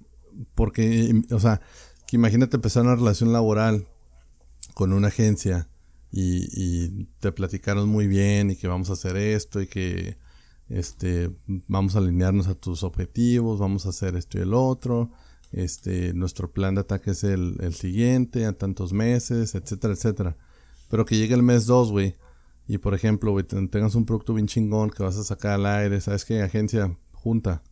[0.55, 1.61] Porque, o sea,
[2.07, 3.89] que imagínate empezar una relación laboral
[4.75, 5.69] con una agencia
[6.11, 10.19] y, y te platicaron muy bien y que vamos a hacer esto y que
[10.69, 15.11] este, vamos a alinearnos a tus objetivos, vamos a hacer esto y el otro,
[15.53, 20.37] este, nuestro plan de ataque es el, el siguiente, a tantos meses, etcétera, etcétera.
[20.89, 22.17] Pero que llegue el mes 2, güey,
[22.67, 26.01] y por ejemplo, güey, tengas un producto bien chingón que vas a sacar al aire,
[26.01, 26.43] ¿sabes qué?
[26.43, 27.63] Agencia, junta.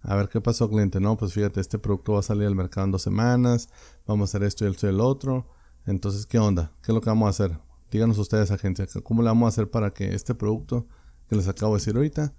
[0.00, 1.00] A ver qué pasó, cliente.
[1.00, 3.68] No, pues fíjate, este producto va a salir al mercado en dos semanas,
[4.06, 5.46] vamos a hacer esto y esto y el otro.
[5.86, 6.72] Entonces, ¿qué onda?
[6.82, 7.58] ¿Qué es lo que vamos a hacer?
[7.90, 10.86] Díganos ustedes, agencia, ¿cómo le vamos a hacer para que este producto
[11.28, 12.34] que les acabo de decir ahorita,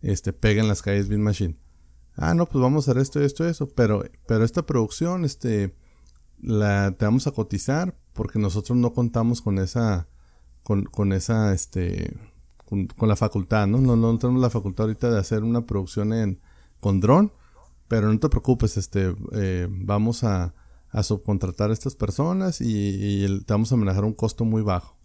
[0.00, 1.56] este, pegue en las calles Bean Machine.
[2.16, 3.68] Ah, no, pues vamos a hacer esto, esto, eso.
[3.68, 5.74] Pero, pero esta producción, este,
[6.40, 10.08] la te vamos a cotizar porque nosotros no contamos con esa,
[10.62, 12.16] con, con esa, este,
[12.96, 13.78] con, la facultad, ¿no?
[13.78, 13.96] ¿no?
[13.96, 16.40] No tenemos la facultad ahorita de hacer una producción en,
[16.80, 17.32] con dron.
[17.88, 20.54] Pero no te preocupes, este, eh, vamos a,
[20.90, 24.96] a subcontratar a estas personas y, y, te vamos a manejar un costo muy bajo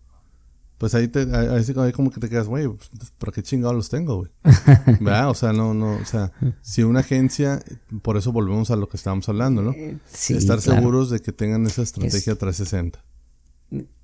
[0.77, 4.17] pues ahí, te, ahí, como que te quedas, güey, pues, ¿para qué chingados los tengo,
[4.17, 4.31] güey?
[4.99, 5.29] ¿Verdad?
[5.29, 7.63] O sea, no, no, o sea, si una agencia,
[8.03, 9.71] por eso volvemos a lo que estábamos hablando, ¿no?
[9.71, 13.03] Eh, sí, Estar seguros de que tengan esa estrategia 360.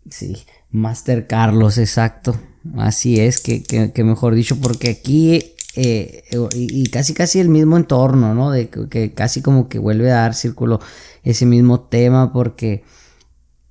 [0.10, 0.38] Sí,
[0.72, 2.36] Master Carlos, exacto.
[2.78, 6.24] Así es, que, que, mejor dicho, porque aquí, eh,
[6.54, 8.52] y, casi casi el mismo entorno, ¿no?
[8.52, 10.80] De que casi como que vuelve a dar círculo
[11.24, 12.84] ese mismo tema, porque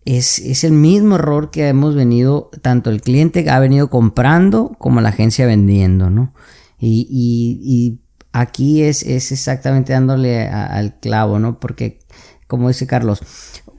[0.04, 5.10] es, el mismo error que hemos venido, tanto el cliente ha venido comprando como la
[5.10, 6.34] agencia vendiendo, ¿no?
[6.78, 8.00] Y,
[8.32, 11.60] aquí es, es, exactamente dándole al clavo, ¿no?
[11.60, 12.00] Porque,
[12.52, 13.22] como dice Carlos,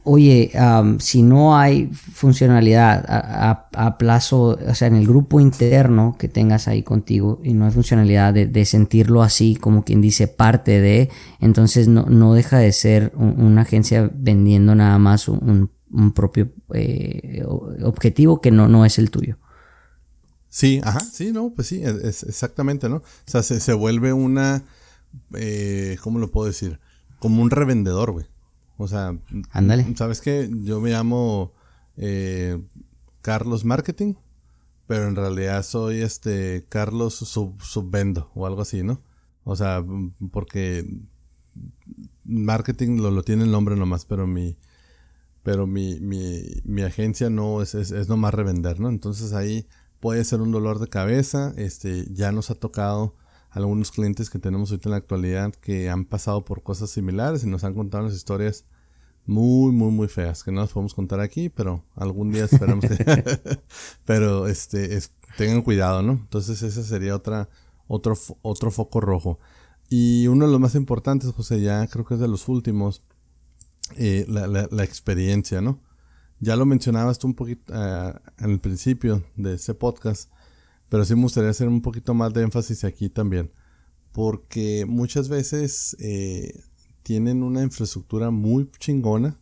[0.03, 0.51] oye,
[0.97, 6.81] si no hay funcionalidad a, plazo, o sea, en el grupo interno que tengas ahí
[6.81, 12.07] contigo y no hay funcionalidad de, sentirlo así, como quien dice, parte de, entonces no,
[12.07, 15.69] no deja de ser una agencia vendiendo nada más un
[16.15, 17.45] propio eh,
[17.83, 19.37] objetivo que no, no es el tuyo.
[20.49, 22.95] Sí, ajá, sí, no, pues sí, exactamente, ¿no?
[22.95, 24.63] O sea, se, vuelve una,
[25.35, 26.79] eh, ¿cómo lo puedo decir?
[27.19, 28.32] Como un revendedor, güey.
[28.83, 29.17] O sea,
[29.51, 29.95] Ándale.
[29.95, 30.49] ¿sabes qué?
[30.63, 31.53] Yo me llamo
[31.97, 32.61] eh,
[33.21, 34.15] Carlos Marketing,
[34.87, 39.01] pero en realidad soy este Carlos sub, Subvendo o algo así, ¿no?
[39.43, 39.83] O sea,
[40.31, 40.85] porque
[42.25, 44.57] marketing lo, lo tiene el nombre nomás, pero mi
[45.43, 48.87] pero mi, mi, mi agencia no es, es, es nomás revender, ¿no?
[48.87, 49.67] Entonces ahí
[49.99, 53.15] puede ser un dolor de cabeza, este, ya nos ha tocado
[53.49, 57.47] algunos clientes que tenemos ahorita en la actualidad que han pasado por cosas similares y
[57.47, 58.65] nos han contado unas historias
[59.25, 63.23] muy, muy, muy feas que no las podemos contar aquí, pero algún día esperamos que...
[64.05, 64.99] pero este,
[65.37, 66.13] tengan cuidado, ¿no?
[66.13, 67.49] Entonces ese sería otra,
[67.87, 69.39] otro, otro foco rojo.
[69.89, 73.03] Y uno de los más importantes, José, ya creo que es de los últimos,
[73.95, 75.79] eh, la, la, experiencia, ¿no?
[76.39, 80.31] Ya lo mencionabas tú un poquito uh, en el principio de ese podcast,
[80.89, 83.51] pero sí me gustaría hacer un poquito más de énfasis aquí también,
[84.11, 86.63] porque muchas veces eh,
[87.03, 89.39] tienen una infraestructura muy chingona,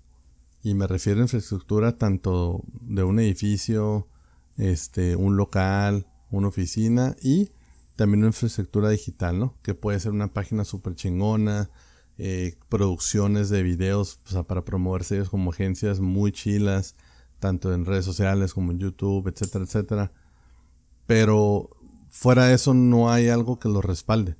[0.63, 4.07] y me refiero a infraestructura tanto de un edificio,
[4.57, 7.51] este, un local, una oficina y
[7.95, 9.57] también una infraestructura digital, ¿no?
[9.63, 11.71] Que puede ser una página súper chingona,
[12.17, 16.95] eh, producciones de videos para promoverse ellos como agencias muy chilas,
[17.39, 20.11] tanto en redes sociales como en YouTube, etcétera, etcétera.
[21.07, 21.71] Pero
[22.09, 24.35] fuera de eso no hay algo que los respalde.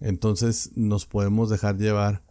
[0.00, 2.25] Entonces nos podemos dejar llevar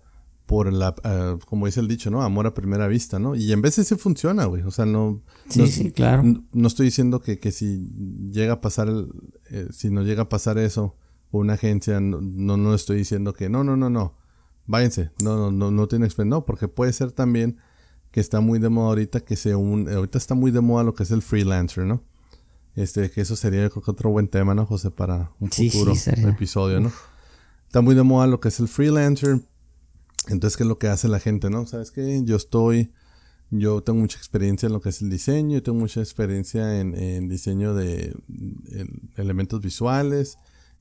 [0.45, 2.21] por la, uh, como dice el dicho, ¿no?
[2.21, 3.35] Amor a primera vista, ¿no?
[3.35, 4.63] Y en veces sí funciona, güey.
[4.63, 5.21] O sea, no...
[5.49, 6.23] Sí, no, sí, claro.
[6.51, 7.89] No, estoy diciendo que, que, si
[8.29, 9.09] llega a pasar, el,
[9.49, 10.95] eh, si no llega a pasar eso,
[11.31, 14.17] una agencia, no, no, no estoy diciendo que no, no, no, no.
[14.67, 15.11] Váyanse.
[15.21, 16.37] No, no, no, no tiene experiencia.
[16.37, 17.57] No, porque puede ser también
[18.11, 20.93] que está muy de moda ahorita que se un, ahorita está muy de moda lo
[20.93, 22.03] que es el freelancer, ¿no?
[22.75, 24.91] Este, que eso sería creo que otro buen tema, ¿no, José?
[24.91, 25.93] Para un futuro
[26.27, 26.91] episodio, ¿no?
[27.65, 29.41] Está muy de moda lo que es el freelancer
[30.27, 31.65] entonces, ¿qué es lo que hace la gente, no?
[31.65, 32.21] ¿Sabes qué?
[32.23, 32.91] Yo estoy,
[33.51, 37.29] yo tengo mucha experiencia en lo que es el diseño, yo tengo mucha experiencia en,
[37.29, 38.15] diseño de
[39.15, 40.37] elementos visuales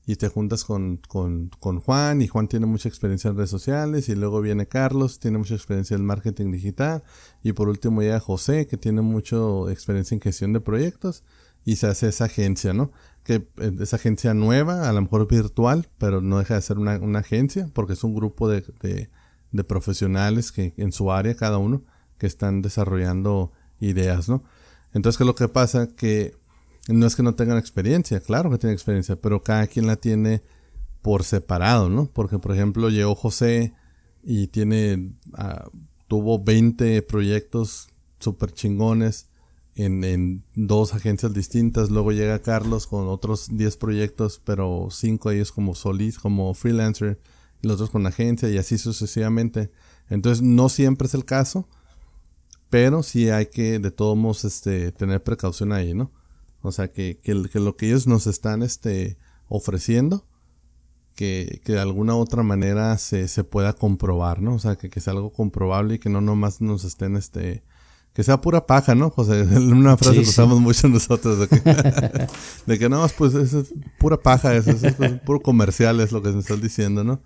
[0.07, 4.07] y te juntas con, con, con, Juan y Juan tiene mucha experiencia en redes sociales
[4.09, 7.03] y luego viene Carlos, tiene mucha experiencia en marketing digital
[7.43, 9.37] y por último llega José que tiene mucha
[9.71, 11.23] experiencia en gestión de proyectos
[11.63, 12.91] y se hace esa agencia, ¿no?
[13.23, 16.99] Que eh, esa agencia nueva, a lo mejor virtual, pero no deja de ser una,
[16.99, 19.09] una agencia porque es un grupo de de
[19.63, 21.83] profesionales que en su área cada uno
[22.17, 24.43] que están desarrollando ideas, ¿no?
[24.93, 25.87] Entonces, ¿qué es lo que pasa?
[25.87, 26.35] Que
[26.87, 30.43] no es que no tengan experiencia, claro que tienen experiencia, pero cada quien la tiene
[31.01, 32.07] por separado, ¿no?
[32.07, 33.73] Porque, por ejemplo, llegó José
[34.23, 35.69] y tiene, ah,
[36.07, 37.89] tuvo 20 proyectos
[38.19, 39.29] súper chingones
[39.75, 45.35] en, en, dos agencias distintas, luego llega Carlos con otros 10 proyectos, pero 5 de
[45.35, 47.19] ellos como solís, como freelancer,
[47.65, 49.71] los otros con agencia y así sucesivamente.
[50.09, 51.67] Entonces no siempre es el caso,
[52.69, 56.11] pero sí hay que de todos modos este, tener precaución ahí, ¿no?
[56.61, 60.25] O sea, que, que, lo que ellos nos están este, ofreciendo,
[61.13, 64.55] que, que de alguna otra manera se, se pueda comprobar, ¿no?
[64.55, 67.63] O sea, que, que sea algo comprobable y que no nomás nos estén este,
[68.15, 69.41] que sea pura paja, ¿no, José?
[69.57, 71.61] Una frase que usamos mucho nosotros, de que,
[72.65, 74.93] de que no, pues es pura paja, eso, es,
[75.25, 77.19] puro comercial, es lo que se estás diciendo, ¿no?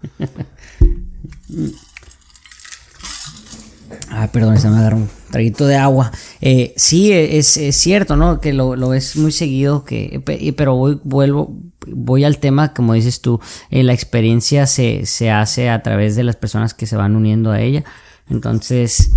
[4.10, 6.12] Ah, perdón, se me agarró un traguito de agua.
[6.42, 8.42] Eh, sí, es, cierto, ¿no?
[8.42, 10.24] Que lo, lo es muy seguido, que,
[10.58, 15.70] pero voy, vuelvo, voy al tema, como dices tú, eh, la experiencia se, se hace
[15.70, 17.84] a través de las personas que se van uniendo a ella.
[18.28, 19.12] Entonces,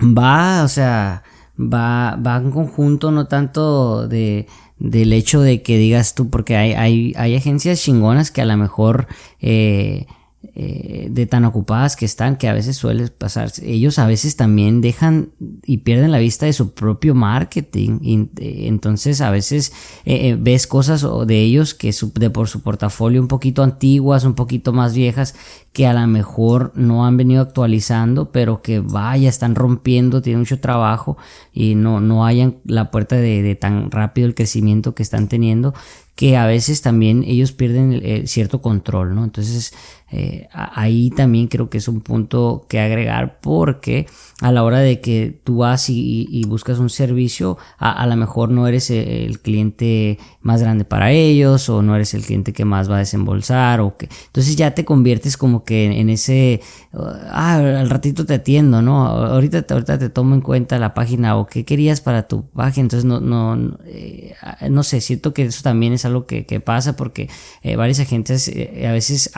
[0.00, 1.22] va, o sea,
[1.58, 4.46] va, va en conjunto, no tanto de,
[4.78, 8.56] del hecho de que digas tú, porque hay, hay, hay agencias chingonas que a lo
[8.56, 9.06] mejor
[9.40, 10.06] eh,
[10.54, 14.80] eh, de tan ocupadas que están, que a veces suele pasar, ellos a veces también
[14.80, 15.28] dejan
[15.64, 17.98] y pierden la vista de su propio marketing.
[18.00, 18.30] Y,
[18.66, 19.72] entonces a veces
[20.06, 24.72] eh, ves cosas de ellos que de por su portafolio un poquito antiguas, un poquito
[24.72, 25.34] más viejas,
[25.80, 30.60] que a lo mejor no han venido actualizando, pero que vaya, están rompiendo, tienen mucho
[30.60, 31.16] trabajo
[31.54, 35.72] y no, no hayan la puerta de, tan rápido el crecimiento que están teniendo,
[36.16, 39.24] que a veces también ellos pierden cierto control, ¿no?
[39.24, 39.72] Entonces,
[40.12, 44.06] eh, ahí también creo que es un punto que agregar porque
[44.40, 48.66] a la hora de que tú vas y, buscas un servicio, a, lo mejor no
[48.66, 52.96] eres el, cliente más grande para ellos o no eres el cliente que más va
[52.96, 56.60] a desembolsar o que entonces ya te conviertes como que en, ese
[56.92, 59.06] ah, al ratito te atiendo, ¿no?
[59.06, 63.04] Ahorita, ahorita te tomo en cuenta la página o qué querías para tu página, entonces
[63.04, 64.34] no, no, eh,
[64.68, 67.30] no sé, siento que eso también es algo que, pasa porque
[67.62, 69.30] eh, varias agentes a veces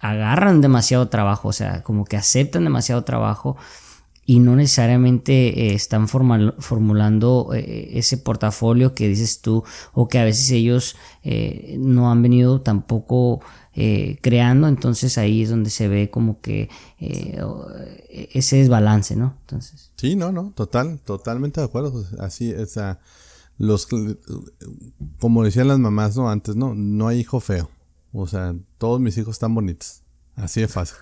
[0.00, 3.56] agarran demasiado trabajo, o sea, como que aceptan demasiado trabajo
[4.26, 9.62] y no necesariamente eh, están formulando eh, ese portafolio que dices tú
[9.92, 13.40] o que a veces ellos eh, no han venido tampoco
[14.22, 16.70] creando entonces ahí es donde se ve como que
[18.32, 19.92] ese desbalance no entonces.
[19.96, 22.02] Sí no no total totalmente de acuerdo.
[22.18, 23.00] Así o sea
[23.58, 23.86] los
[25.20, 27.68] como decían las mamás no antes no no hay hijo feo.
[28.14, 30.00] O sea todos mis hijos están bonitos.
[30.36, 30.96] Así de fácil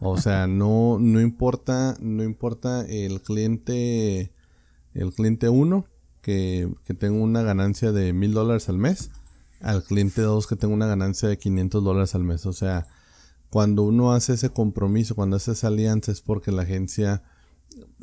[0.00, 4.32] o sea, no, no importa, no importa el cliente,
[4.94, 5.86] el cliente 1
[6.20, 9.10] que, que tenga una ganancia de mil dólares al mes,
[9.60, 12.44] al cliente 2 que tenga una ganancia de 500 dólares al mes.
[12.46, 12.86] O sea,
[13.50, 17.22] cuando uno hace ese compromiso, cuando hace esa alianza es porque la agencia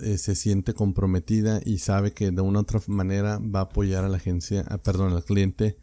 [0.01, 4.03] eh, se siente comprometida y sabe que de una u otra manera va a apoyar
[4.03, 5.77] a la agencia, perdón, al cliente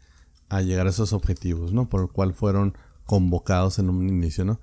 [0.49, 1.87] a llegar a esos objetivos, ¿no?
[1.89, 4.59] Por el cual fueron convocados en un inicio, ¿no?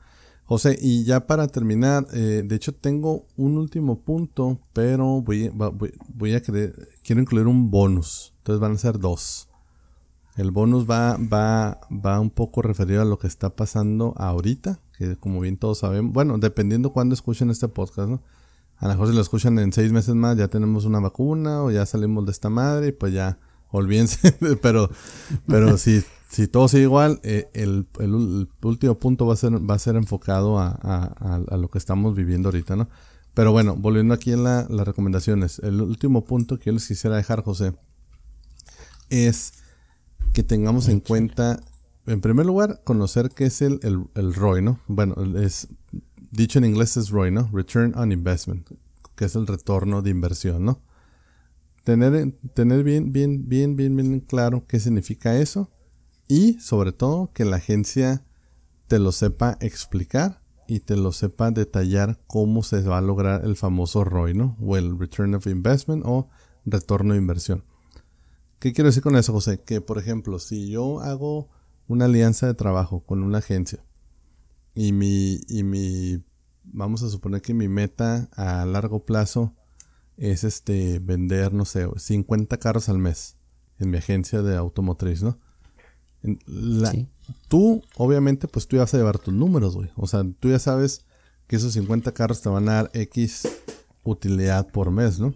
[0.49, 6.35] José, y ya para terminar, eh, de hecho tengo un último punto, pero voy, voy,
[6.35, 8.33] a querer, quiero incluir un bonus.
[8.39, 9.51] Entonces van a ser dos.
[10.37, 15.17] El bonus va, va, va un poco referido a lo que está pasando ahorita, que
[15.17, 18.23] como bien todos sabemos, bueno, dependiendo cuándo escuchen este podcast, ¿no?
[18.79, 21.71] A lo mejor si lo escuchan en seis meses más, ya tenemos una vacuna o
[21.71, 23.39] ya salimos de esta madre y pues ya,
[23.71, 24.91] olvídense, pero,
[25.47, 27.87] pero si si todo sigue igual, eh, el,
[28.63, 32.77] último punto va a ser, va a ser enfocado a, lo que estamos viviendo ahorita,
[32.77, 32.89] ¿no?
[33.33, 37.43] Pero bueno, volviendo aquí en las recomendaciones, el último punto que yo les quisiera dejar,
[37.43, 37.73] José,
[39.09, 39.55] es
[40.35, 41.61] que tengamos en cuenta,
[42.07, 44.81] en primer lugar, conocer qué es el, el, ROI, ¿no?
[44.87, 45.69] Bueno, es
[46.31, 47.49] dicho en inglés es ROI, ¿no?
[47.53, 48.69] Return on Investment,
[49.15, 50.83] que es el retorno de inversión, ¿no?
[51.89, 55.71] Tener, tener bien, bien, bien, bien, bien claro qué significa eso
[56.29, 58.27] y sobre todo que la agencia
[58.89, 63.57] te lo sepa explicar y te lo sepa detallar cómo se va a lograr el
[63.57, 64.55] famoso ROI, ¿no?
[64.61, 66.29] O el Return of Investment o
[66.67, 67.65] retorno de inversión.
[68.59, 69.63] ¿Qué quiero decir con eso, José?
[69.63, 71.49] Que, por ejemplo, si yo hago
[71.87, 73.83] una alianza de trabajo con una agencia
[74.75, 76.23] y mi, y mi,
[76.65, 79.55] vamos a suponer que mi meta a largo plazo
[80.19, 83.37] es este, vender, no sé, 50 carros al mes
[83.79, 85.39] en mi agencia de automotriz, ¿no?
[87.47, 89.91] Tú, obviamente, pues tú ya vas a llevar tus números, güey.
[89.97, 91.05] O sea, tú ya sabes
[91.47, 93.49] que esos 50 carros te van a dar X
[94.03, 95.35] utilidad por mes, ¿no?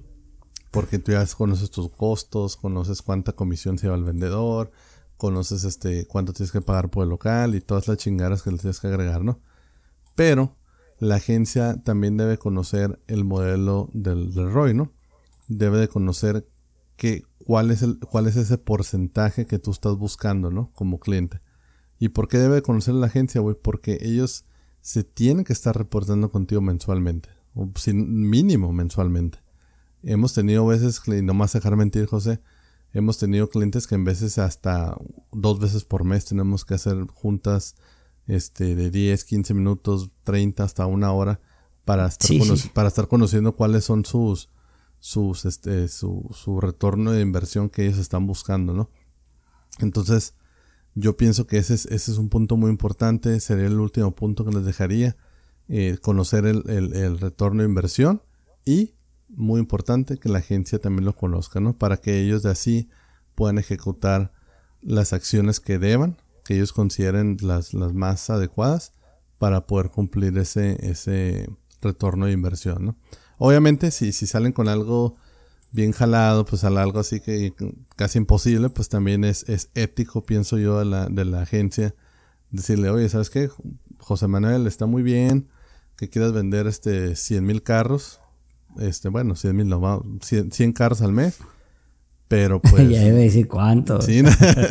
[0.70, 4.72] Porque tú ya conoces tus costos, conoces cuánta comisión se lleva el vendedor,
[5.16, 8.58] conoces este cuánto tienes que pagar por el local y todas las chingaras que le
[8.58, 9.40] tienes que agregar, ¿no?
[10.14, 10.56] Pero
[11.02, 14.92] la agencia también debe conocer el modelo del, del ROI, ¿no?
[15.48, 16.48] Debe de conocer
[16.96, 20.70] que cuál es, el, cuál es ese porcentaje que tú estás buscando, ¿no?
[20.74, 21.40] Como cliente.
[21.98, 23.56] ¿Y por qué debe conocer la agencia, güey?
[23.60, 24.44] Porque ellos
[24.80, 27.30] se tienen que estar reportando contigo mensualmente.
[27.56, 29.38] O sin mínimo mensualmente.
[30.04, 32.40] Hemos tenido veces, y no más dejar mentir, José,
[32.92, 34.96] hemos tenido clientes que en veces hasta
[35.32, 37.74] dos veces por mes tenemos que hacer juntas
[38.26, 41.40] este, de 10, 15 minutos, 30 hasta una hora
[41.84, 42.10] para
[42.72, 44.48] para estar conociendo cuáles son sus,
[45.00, 48.88] sus, este, su, su retorno de inversión que ellos están buscando, ¿no?
[49.80, 50.34] Entonces,
[50.94, 54.44] yo pienso que ese es, ese es un punto muy importante, sería el último punto
[54.44, 55.16] que les dejaría,
[55.68, 58.22] eh, conocer el, el, retorno de inversión
[58.64, 58.94] y,
[59.28, 61.78] muy importante, que la agencia también lo conozca, ¿no?
[61.78, 62.88] Para que ellos de así
[63.34, 64.32] puedan ejecutar
[64.82, 66.18] las acciones que deban,
[66.54, 68.92] ellos consideren las, las más adecuadas
[69.38, 71.50] para poder cumplir ese, ese
[71.80, 72.96] retorno de inversión, ¿no?
[73.38, 75.16] Obviamente, si, si salen con algo
[75.72, 77.54] bien jalado, pues algo así que
[77.96, 81.94] casi imposible, pues también es, es ético, pienso yo, de la, de la agencia,
[82.50, 83.50] decirle, oye, ¿sabes qué?
[83.98, 85.48] José Manuel está muy bien,
[85.96, 88.20] que quieras vender este 100 mil carros,
[88.78, 91.38] este, bueno, 100 mil, no, 100, 100 carros al mes,
[92.32, 92.88] pero pues.
[92.88, 94.00] ya debe decir cuánto.
[94.00, 94.22] Sí,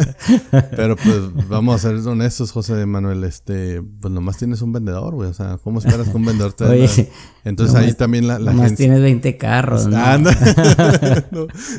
[0.76, 3.24] pero pues vamos a ser honestos, José Manuel.
[3.24, 5.30] Este, pues nomás tienes un vendedor, güey.
[5.30, 7.12] O sea, ¿cómo esperas que un vendedor te Oye,
[7.46, 9.96] Entonces ahí también la, la nomás tienes 20 carros, ¿no?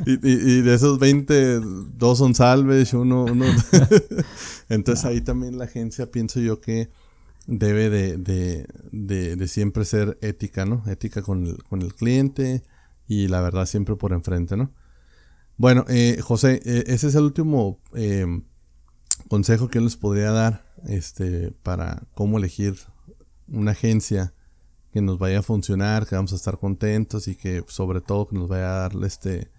[0.06, 1.58] y, y, de esos 20,
[1.96, 3.24] dos son salves, uno.
[3.24, 3.46] uno
[4.68, 6.90] Entonces ahí también la agencia, pienso yo que
[7.48, 10.84] debe de, de, de, de siempre ser ética, ¿no?
[10.86, 12.62] Ética con el, con el cliente
[13.08, 14.70] y la verdad siempre por enfrente, ¿no?
[15.56, 18.26] Bueno, eh, José, eh, ese es el último eh,
[19.28, 22.76] consejo que les podría dar este, para cómo elegir
[23.48, 24.34] una agencia
[24.92, 28.36] que nos vaya a funcionar, que vamos a estar contentos y que sobre todo que
[28.36, 29.50] nos vaya a dar este,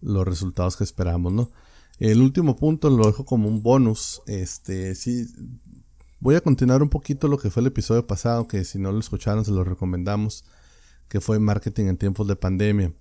[0.00, 1.50] los resultados que esperamos, ¿no?
[1.98, 4.22] El último punto lo dejo como un bonus.
[4.26, 5.26] Este, sí,
[6.20, 8.98] voy a continuar un poquito lo que fue el episodio pasado, que si no lo
[8.98, 10.44] escucharon se lo recomendamos.
[11.08, 12.92] que fue marketing en tiempos de pandemia.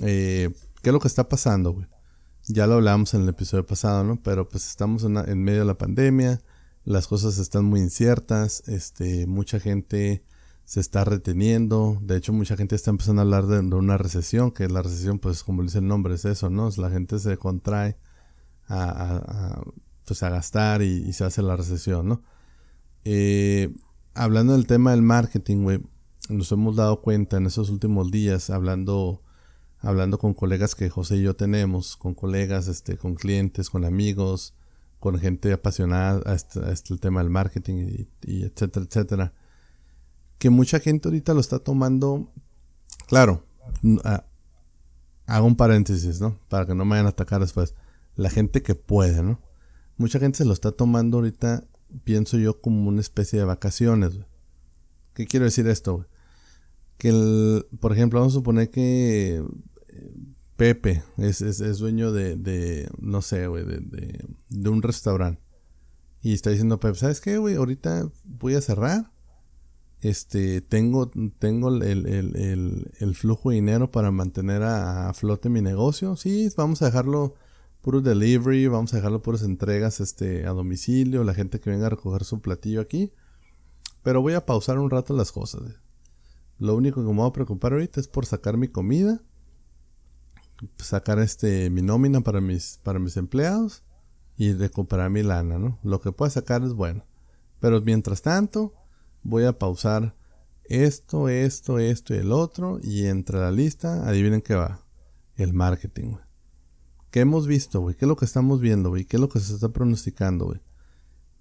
[0.00, 0.50] Eh,
[0.82, 1.86] ¿Qué es lo que está pasando, güey?
[2.48, 4.20] Ya lo hablamos en el episodio pasado, ¿no?
[4.20, 6.42] Pero pues estamos en, medio de la pandemia,
[6.84, 10.24] las cosas están muy inciertas, este, mucha gente
[10.64, 11.98] se está reteniendo.
[12.02, 15.44] De hecho, mucha gente está empezando a hablar de, una recesión, que la recesión, pues
[15.44, 16.68] como dice el nombre, es eso, ¿no?
[16.76, 17.96] la gente se contrae
[18.68, 19.62] a,
[20.04, 22.22] pues, a gastar y, se hace la recesión, ¿no?
[23.04, 23.72] Eh,
[24.14, 25.80] hablando del tema del marketing, güey,
[26.28, 29.22] nos hemos dado cuenta en esos últimos días, hablando,
[29.82, 34.54] hablando con colegas que José y yo tenemos, con colegas, este, con clientes, con amigos,
[35.00, 39.32] con gente apasionada a este, este el tema del marketing y etcétera, etcétera
[40.42, 42.32] que mucha gente ahorita lo está tomando.
[43.06, 43.46] Claro,
[45.26, 46.36] hago un paréntesis, ¿no?
[46.48, 47.76] Para que no me vayan a atacar después.
[48.16, 49.38] La gente que puede, ¿no?
[49.98, 51.62] Mucha gente se lo está tomando ahorita,
[52.02, 54.18] pienso yo, como una especie de vacaciones.
[55.14, 56.08] ¿Qué quiero decir esto?
[56.98, 59.44] Que, el, por ejemplo, vamos a suponer que
[60.62, 65.42] Pepe es, es, dueño de, de, no sé, güey, de, de, de un restaurante.
[66.20, 67.56] Y está diciendo Pepe, ¿sabes qué, güey?
[67.56, 69.10] Ahorita voy a cerrar
[70.02, 76.16] este, tengo, tengo el, flujo de dinero para mantener a, flote mi negocio.
[76.16, 77.34] Sí, vamos a dejarlo
[77.80, 81.90] puro delivery, vamos a dejarlo puras entregas este, a domicilio, la gente que venga a
[81.90, 83.12] recoger su platillo aquí.
[84.02, 85.62] Pero voy a pausar un rato las cosas.
[86.58, 89.22] Lo único que me voy a preocupar ahorita es por sacar mi comida,
[90.78, 93.82] sacar este, mi nómina para mis, para mis empleados
[94.36, 95.78] y recuperar mi lana, ¿no?
[95.82, 97.04] Lo que pueda sacar es bueno.
[97.60, 98.74] Pero mientras tanto,
[99.22, 100.16] voy a pausar
[100.64, 102.80] esto, esto, esto y el otro.
[102.82, 104.84] Y entre la lista, adivinen qué va.
[105.36, 106.24] El marketing, güey.
[107.10, 107.94] ¿Qué hemos visto, güey?
[107.94, 109.04] ¿Qué es lo que estamos viendo, güey?
[109.04, 110.60] ¿Qué es lo que se está pronosticando, güey?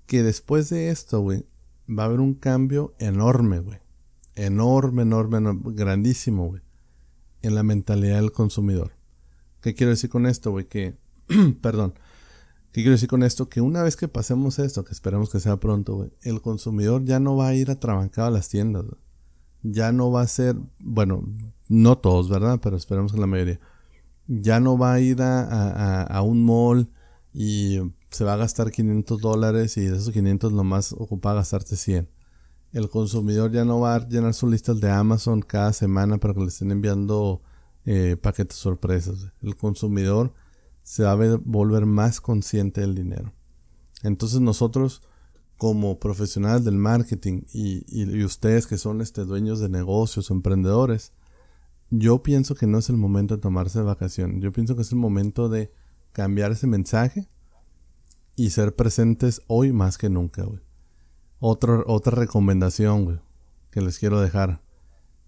[0.05, 1.45] Que después de esto, güey,
[1.87, 3.79] va a haber un cambio enorme, güey.
[4.35, 6.61] Enorme, enorme, enorme grandísimo, güey.
[7.41, 8.91] En la mentalidad del consumidor.
[9.61, 10.67] ¿Qué quiero decir con esto, güey?
[10.67, 10.95] Que,
[11.61, 11.93] perdón,
[12.71, 13.49] ¿Qué quiero decir con esto?
[13.49, 17.19] Que una vez que pasemos esto, que esperemos que sea pronto, güey, el consumidor ya
[17.19, 18.85] no va a ir atrabancado a las tiendas,
[19.61, 21.23] Ya no va a ser, bueno,
[21.67, 22.59] no todos, ¿verdad?
[22.63, 23.59] Pero esperemos que la mayoría.
[24.27, 26.89] Ya no va a ir a, un mall
[27.33, 32.09] y se va a gastar 500 dólares y de esos 500 nomás ocupa gastarse 100.
[32.71, 36.39] El consumidor ya no va a llenar sus listas de Amazon cada semana para que
[36.39, 37.41] le estén enviando
[37.85, 39.31] eh, paquetes sorpresas.
[39.41, 40.33] El consumidor
[40.83, 43.33] se va a volver más consciente del dinero.
[44.03, 45.01] Entonces nosotros
[45.57, 51.13] como profesionales del marketing y, ustedes que son este, dueños de negocios, emprendedores,
[51.91, 54.41] yo pienso que no es el momento de tomarse vacaciones.
[54.41, 55.71] Yo pienso que es el momento de
[56.13, 57.29] cambiar ese mensaje
[58.35, 60.45] y ser presentes hoy más que nunca,
[61.39, 63.21] otra recomendación,
[63.69, 64.63] que les quiero dejar.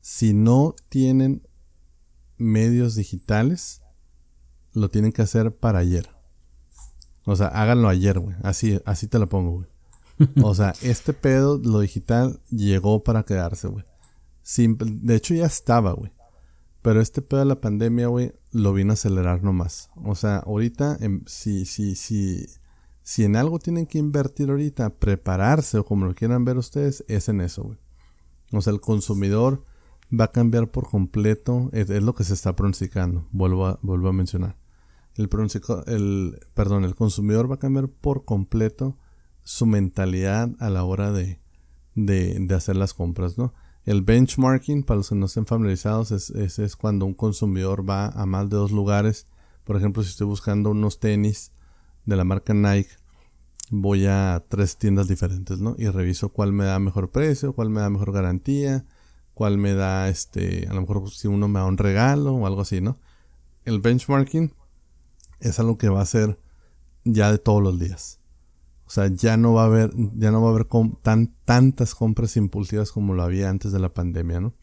[0.02, 1.48] Si no tienen
[2.44, 3.82] medios digitales,
[4.74, 6.10] lo tienen que hacer para ayer.
[7.26, 8.36] O sea, háganlo ayer, güey.
[8.44, 9.68] Así, así te lo pongo, güey.
[10.44, 13.86] O sea, este pedo, lo digital, llegó para quedarse, güey.
[14.58, 16.12] De hecho, ya estaba, güey.
[16.82, 19.90] Pero este pedo de la pandemia, güey, lo vino a acelerar nomás.
[20.04, 22.46] O sea, ahorita, si, si, si,
[23.04, 27.30] si en algo tienen que invertir ahorita, prepararse o como lo quieran ver ustedes, es
[27.30, 27.78] en eso, güey.
[28.52, 29.64] O sea, el consumidor
[30.18, 34.10] va a cambiar por completo, es, es lo que se está pronosticando, vuelvo a, vuelvo
[34.10, 34.58] a mencionar
[35.16, 35.30] el,
[35.88, 38.98] el, perdón, el consumidor va a cambiar por completo
[39.44, 41.40] su mentalidad a la hora de,
[41.96, 43.54] de, hacer las compras, ¿no?
[43.86, 48.26] El benchmarking, para los que no estén familiarizados, es, es, cuando un consumidor va a
[48.26, 49.28] más de dos lugares.
[49.66, 51.52] Por ejemplo, si estoy buscando unos tenis
[52.06, 52.92] de la marca Nike,
[53.70, 55.76] voy a tres tiendas diferentes, ¿no?
[55.78, 58.86] Y reviso cuál me da mejor precio, cuál me da mejor garantía,
[59.34, 62.62] cuál me da, este, a lo mejor si uno me da un regalo o algo
[62.62, 63.00] así, ¿no?
[63.66, 64.54] El benchmarking
[65.40, 66.40] es algo que va a ser
[67.04, 68.20] ya de todos los días.
[68.86, 70.68] O sea, ya no va a haber, ya no va a haber
[71.02, 74.54] tan, tantas compras impulsivas como lo había antes de la pandemia, ¿no?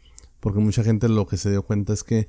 [0.40, 2.28] Porque mucha gente lo que se dio cuenta es que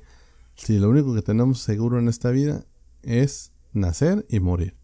[0.54, 2.64] si lo único que tenemos seguro en esta vida
[3.02, 4.76] es nacer y morir.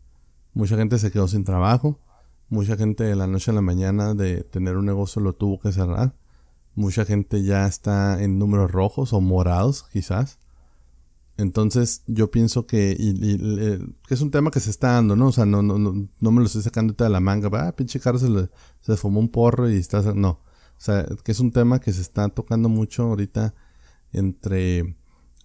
[0.54, 2.00] Mucha gente se quedó sin trabajo,
[2.48, 5.72] mucha gente de la noche a la mañana de tener un negocio lo tuvo que
[5.72, 6.14] cerrar,
[6.78, 10.38] mucha gente ya está en números rojos o morados quizás.
[11.36, 12.96] Entonces, yo pienso que,
[14.08, 15.28] que es un tema que se está dando, ¿no?
[15.28, 17.48] O sea, no, no, no, no me lo estoy sacando de la manga.
[17.52, 18.50] Ah, pinche Carlos se, le,
[18.80, 20.02] se fumó un porro y está.
[20.14, 20.30] No.
[20.30, 23.54] O sea, que es un tema que se está tocando mucho ahorita
[24.12, 24.96] entre,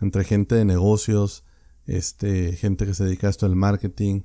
[0.02, 1.44] entre gente de negocios,
[1.86, 4.22] este, gente que se dedica a esto del marketing,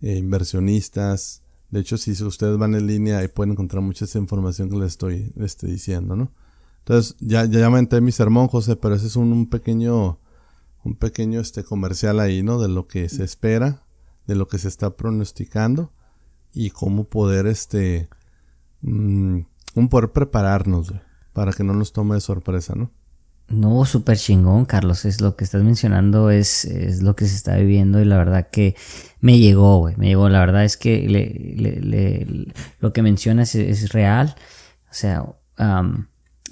[0.00, 1.42] eh, inversionistas.
[1.70, 4.92] De hecho, si ustedes van en línea, ahí pueden encontrar mucha esa información que les
[4.92, 6.32] estoy este, diciendo, ¿no?
[6.84, 10.18] Entonces, ya, ya menté mi sermón, José, pero ese es un, pequeño,
[10.84, 12.60] un pequeño este comercial ahí, ¿no?
[12.60, 13.84] De lo que se espera,
[14.26, 15.92] de lo que se está pronosticando
[16.52, 18.10] y cómo poder, este,
[18.82, 19.40] mmm,
[19.90, 20.92] poder prepararnos
[21.32, 22.90] para que no nos tome de sorpresa, ¿no?
[23.48, 25.04] No, súper chingón, Carlos.
[25.04, 28.48] Es lo que estás mencionando, es, es, lo que se está viviendo y la verdad
[28.50, 28.74] que
[29.20, 29.96] me llegó, güey.
[29.96, 30.28] Me llegó.
[30.28, 32.46] La verdad es que le,
[32.80, 34.34] lo que mencionas es, real.
[34.90, 35.24] O sea,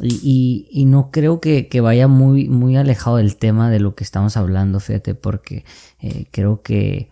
[0.01, 4.37] y, y, no creo que, vaya muy, muy alejado del tema de lo que estamos
[4.37, 5.65] hablando, fíjate, porque
[6.01, 7.11] eh, creo que,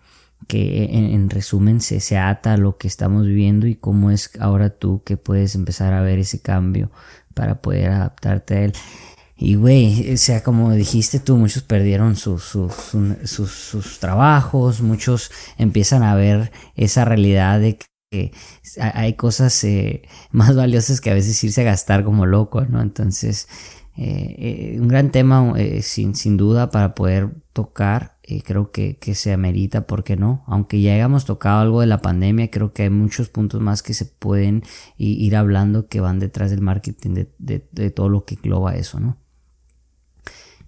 [0.48, 4.70] que en, resumen se, se ata a lo que estamos viviendo y cómo es ahora
[4.70, 6.90] tú que puedes empezar a ver ese cambio
[7.34, 8.72] para poder adaptarte a él.
[9.36, 12.72] Y güey, o sea, como dijiste tú, muchos perdieron sus, sus,
[13.24, 17.86] sus, trabajos, muchos empiezan a ver esa realidad de que
[18.80, 20.02] hay cosas eh,
[20.32, 22.80] más valiosas que a veces irse a gastar como loco, ¿no?
[22.82, 23.48] Entonces,
[23.96, 29.32] eh, eh, un gran tema sin, sin duda para poder tocar, creo que, que se
[29.32, 30.44] amerita, ¿por qué no?
[30.46, 33.92] Aunque ya hayamos tocado algo de la pandemia, creo que hay muchos puntos más que
[33.92, 34.62] se pueden
[34.96, 39.00] ir hablando que van detrás del marketing, de, de, de todo lo que engloba eso,
[39.00, 39.18] ¿no?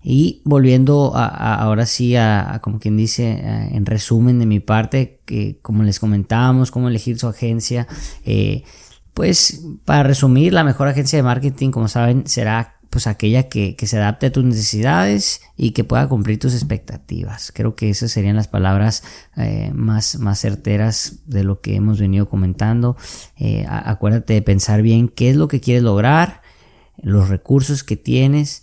[0.03, 3.41] Y volviendo a, ahora sí a, como quien dice,
[3.73, 7.87] en resumen de mi parte, que como les comentábamos, cómo elegir su agencia,
[8.25, 8.65] eh,
[9.15, 13.97] pues para resumir, la mejor agencia de marketing, como saben, será pues aquella que, se
[13.97, 17.51] adapte a tus necesidades y que pueda cumplir tus expectativas.
[17.51, 19.03] Creo que esas serían las palabras
[19.35, 22.99] eh, más, más certeras de lo que hemos venido comentando.
[23.39, 26.43] Eh, acuérdate de pensar bien qué es lo que quieres lograr,
[26.99, 28.62] los recursos que tienes,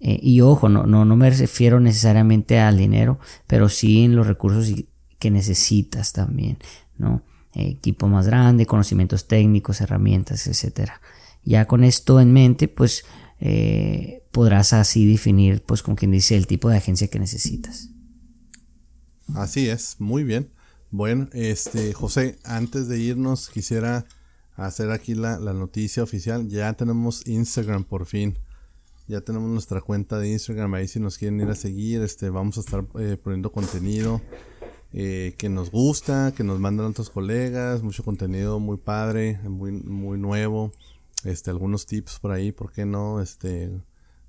[0.00, 4.26] eh, y ojo, no, no, no me refiero necesariamente al dinero, pero sí en los
[4.26, 4.72] recursos
[5.18, 6.58] que necesitas también,
[6.98, 7.22] ¿no?
[7.56, 11.00] equipo más grande, conocimientos técnicos, herramientas, etcétera.
[11.44, 13.04] Ya con esto en mente, pues
[13.40, 17.90] eh, podrás así definir, pues como quien dice, el tipo de agencia que necesitas.
[19.34, 20.50] Así es, muy bien.
[20.90, 24.06] Bueno, este, José, antes de irnos, quisiera
[24.54, 26.48] hacer aquí la, la noticia oficial.
[26.48, 28.38] Ya tenemos Instagram por fin.
[29.08, 32.58] Ya tenemos nuestra cuenta de Instagram, ahí si nos quieren ir a seguir, este, vamos
[32.58, 34.20] a estar eh, poniendo contenido
[34.92, 40.18] eh, que nos gusta, que nos mandan otros colegas, mucho contenido muy padre, muy, muy
[40.18, 40.72] nuevo,
[41.22, 43.20] este, algunos tips por ahí, ¿por qué no?
[43.20, 43.70] Este,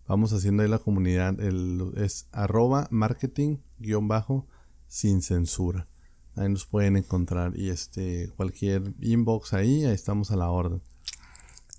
[0.08, 4.46] vamos haciendo ahí la comunidad, el, es arroba marketing guion bajo
[4.88, 5.88] sin censura.
[6.36, 10.84] Ahí nos pueden encontrar y este, cualquier inbox ahí, ahí estamos a la orden.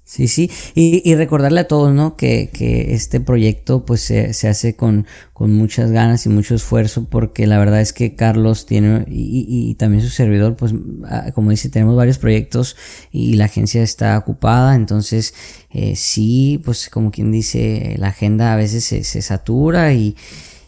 [0.09, 2.17] Sí, sí, y, recordarle a todos, ¿no?
[2.17, 7.05] Que, que este proyecto pues se, se, hace con, con muchas ganas y mucho esfuerzo
[7.11, 10.73] porque la verdad es que Carlos tiene y, y, también su servidor pues
[11.05, 12.75] ah, como dice tenemos varios proyectos
[13.13, 14.77] y la agencia está ocupada.
[14.77, 15.35] Entonces
[15.73, 20.17] eh, sí pues como quien dice la agenda a veces se, se satura y,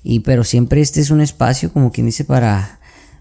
[0.02, 2.78] y pero siempre este es un espacio como quien dice para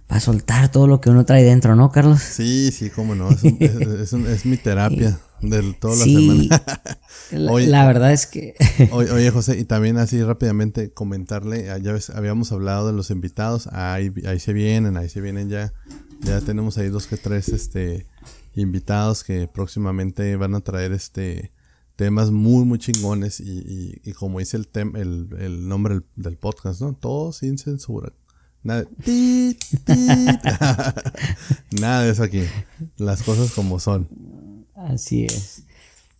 [0.07, 2.19] para soltar todo lo que uno trae dentro, ¿no, Carlos?
[2.19, 6.63] Sí, sí, cómo no, es, es, es mi terapia de toda la semana.
[7.67, 8.55] la, verdad es que.
[8.91, 13.67] oye, José, y también así rápidamente comentarle, ah, ya ves, habíamos hablado de los invitados,
[13.71, 15.73] ahí, ahí se vienen, ahí se vienen ya.
[16.21, 18.05] Ya tenemos ahí dos que tres este
[18.55, 21.53] invitados que próximamente van a traer este
[21.95, 26.79] temas muy muy chingones y, y, como dice el, tem, el, el nombre del, podcast,
[26.81, 26.93] ¿no?
[26.93, 28.13] Todo sin censura.
[28.63, 28.85] Nada,
[31.71, 32.43] Nada de eso aquí.
[32.97, 34.07] Las cosas como son.
[34.87, 35.63] Así es.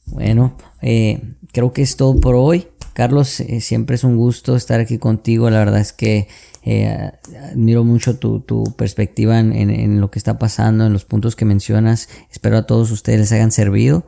[0.05, 1.21] Bueno, eh,
[1.53, 2.67] creo que es todo por hoy.
[2.93, 5.49] Carlos, eh, siempre es un gusto estar aquí contigo.
[5.49, 6.27] La verdad es que
[6.63, 7.11] eh,
[7.51, 12.09] admiro mucho tu, perspectiva en, lo que está pasando, en los puntos que mencionas.
[12.31, 14.05] Espero a todos ustedes les hayan servido.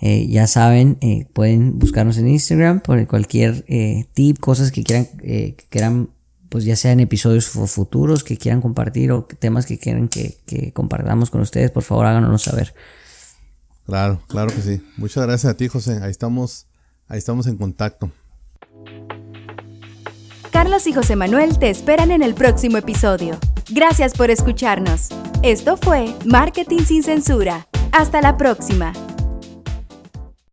[0.00, 0.98] ya saben,
[1.32, 3.64] pueden buscarnos en Instagram por cualquier
[4.12, 6.10] tip, cosas que quieran, que quieran,
[6.50, 11.30] pues ya sean episodios futuros que quieran compartir o temas que quieran que, que compartamos
[11.30, 11.70] con ustedes.
[11.70, 12.74] Por favor, háganoslo saber.
[13.86, 14.82] Claro, claro que sí.
[14.96, 16.00] Muchas gracias a ti, José.
[16.02, 16.66] Ahí estamos,
[17.08, 18.10] ahí estamos en contacto.
[20.50, 23.38] Carlos y José Manuel te esperan en el próximo episodio.
[23.70, 25.08] Gracias por escucharnos.
[25.42, 27.66] Esto fue Marketing sin Censura.
[27.92, 28.92] Hasta la próxima.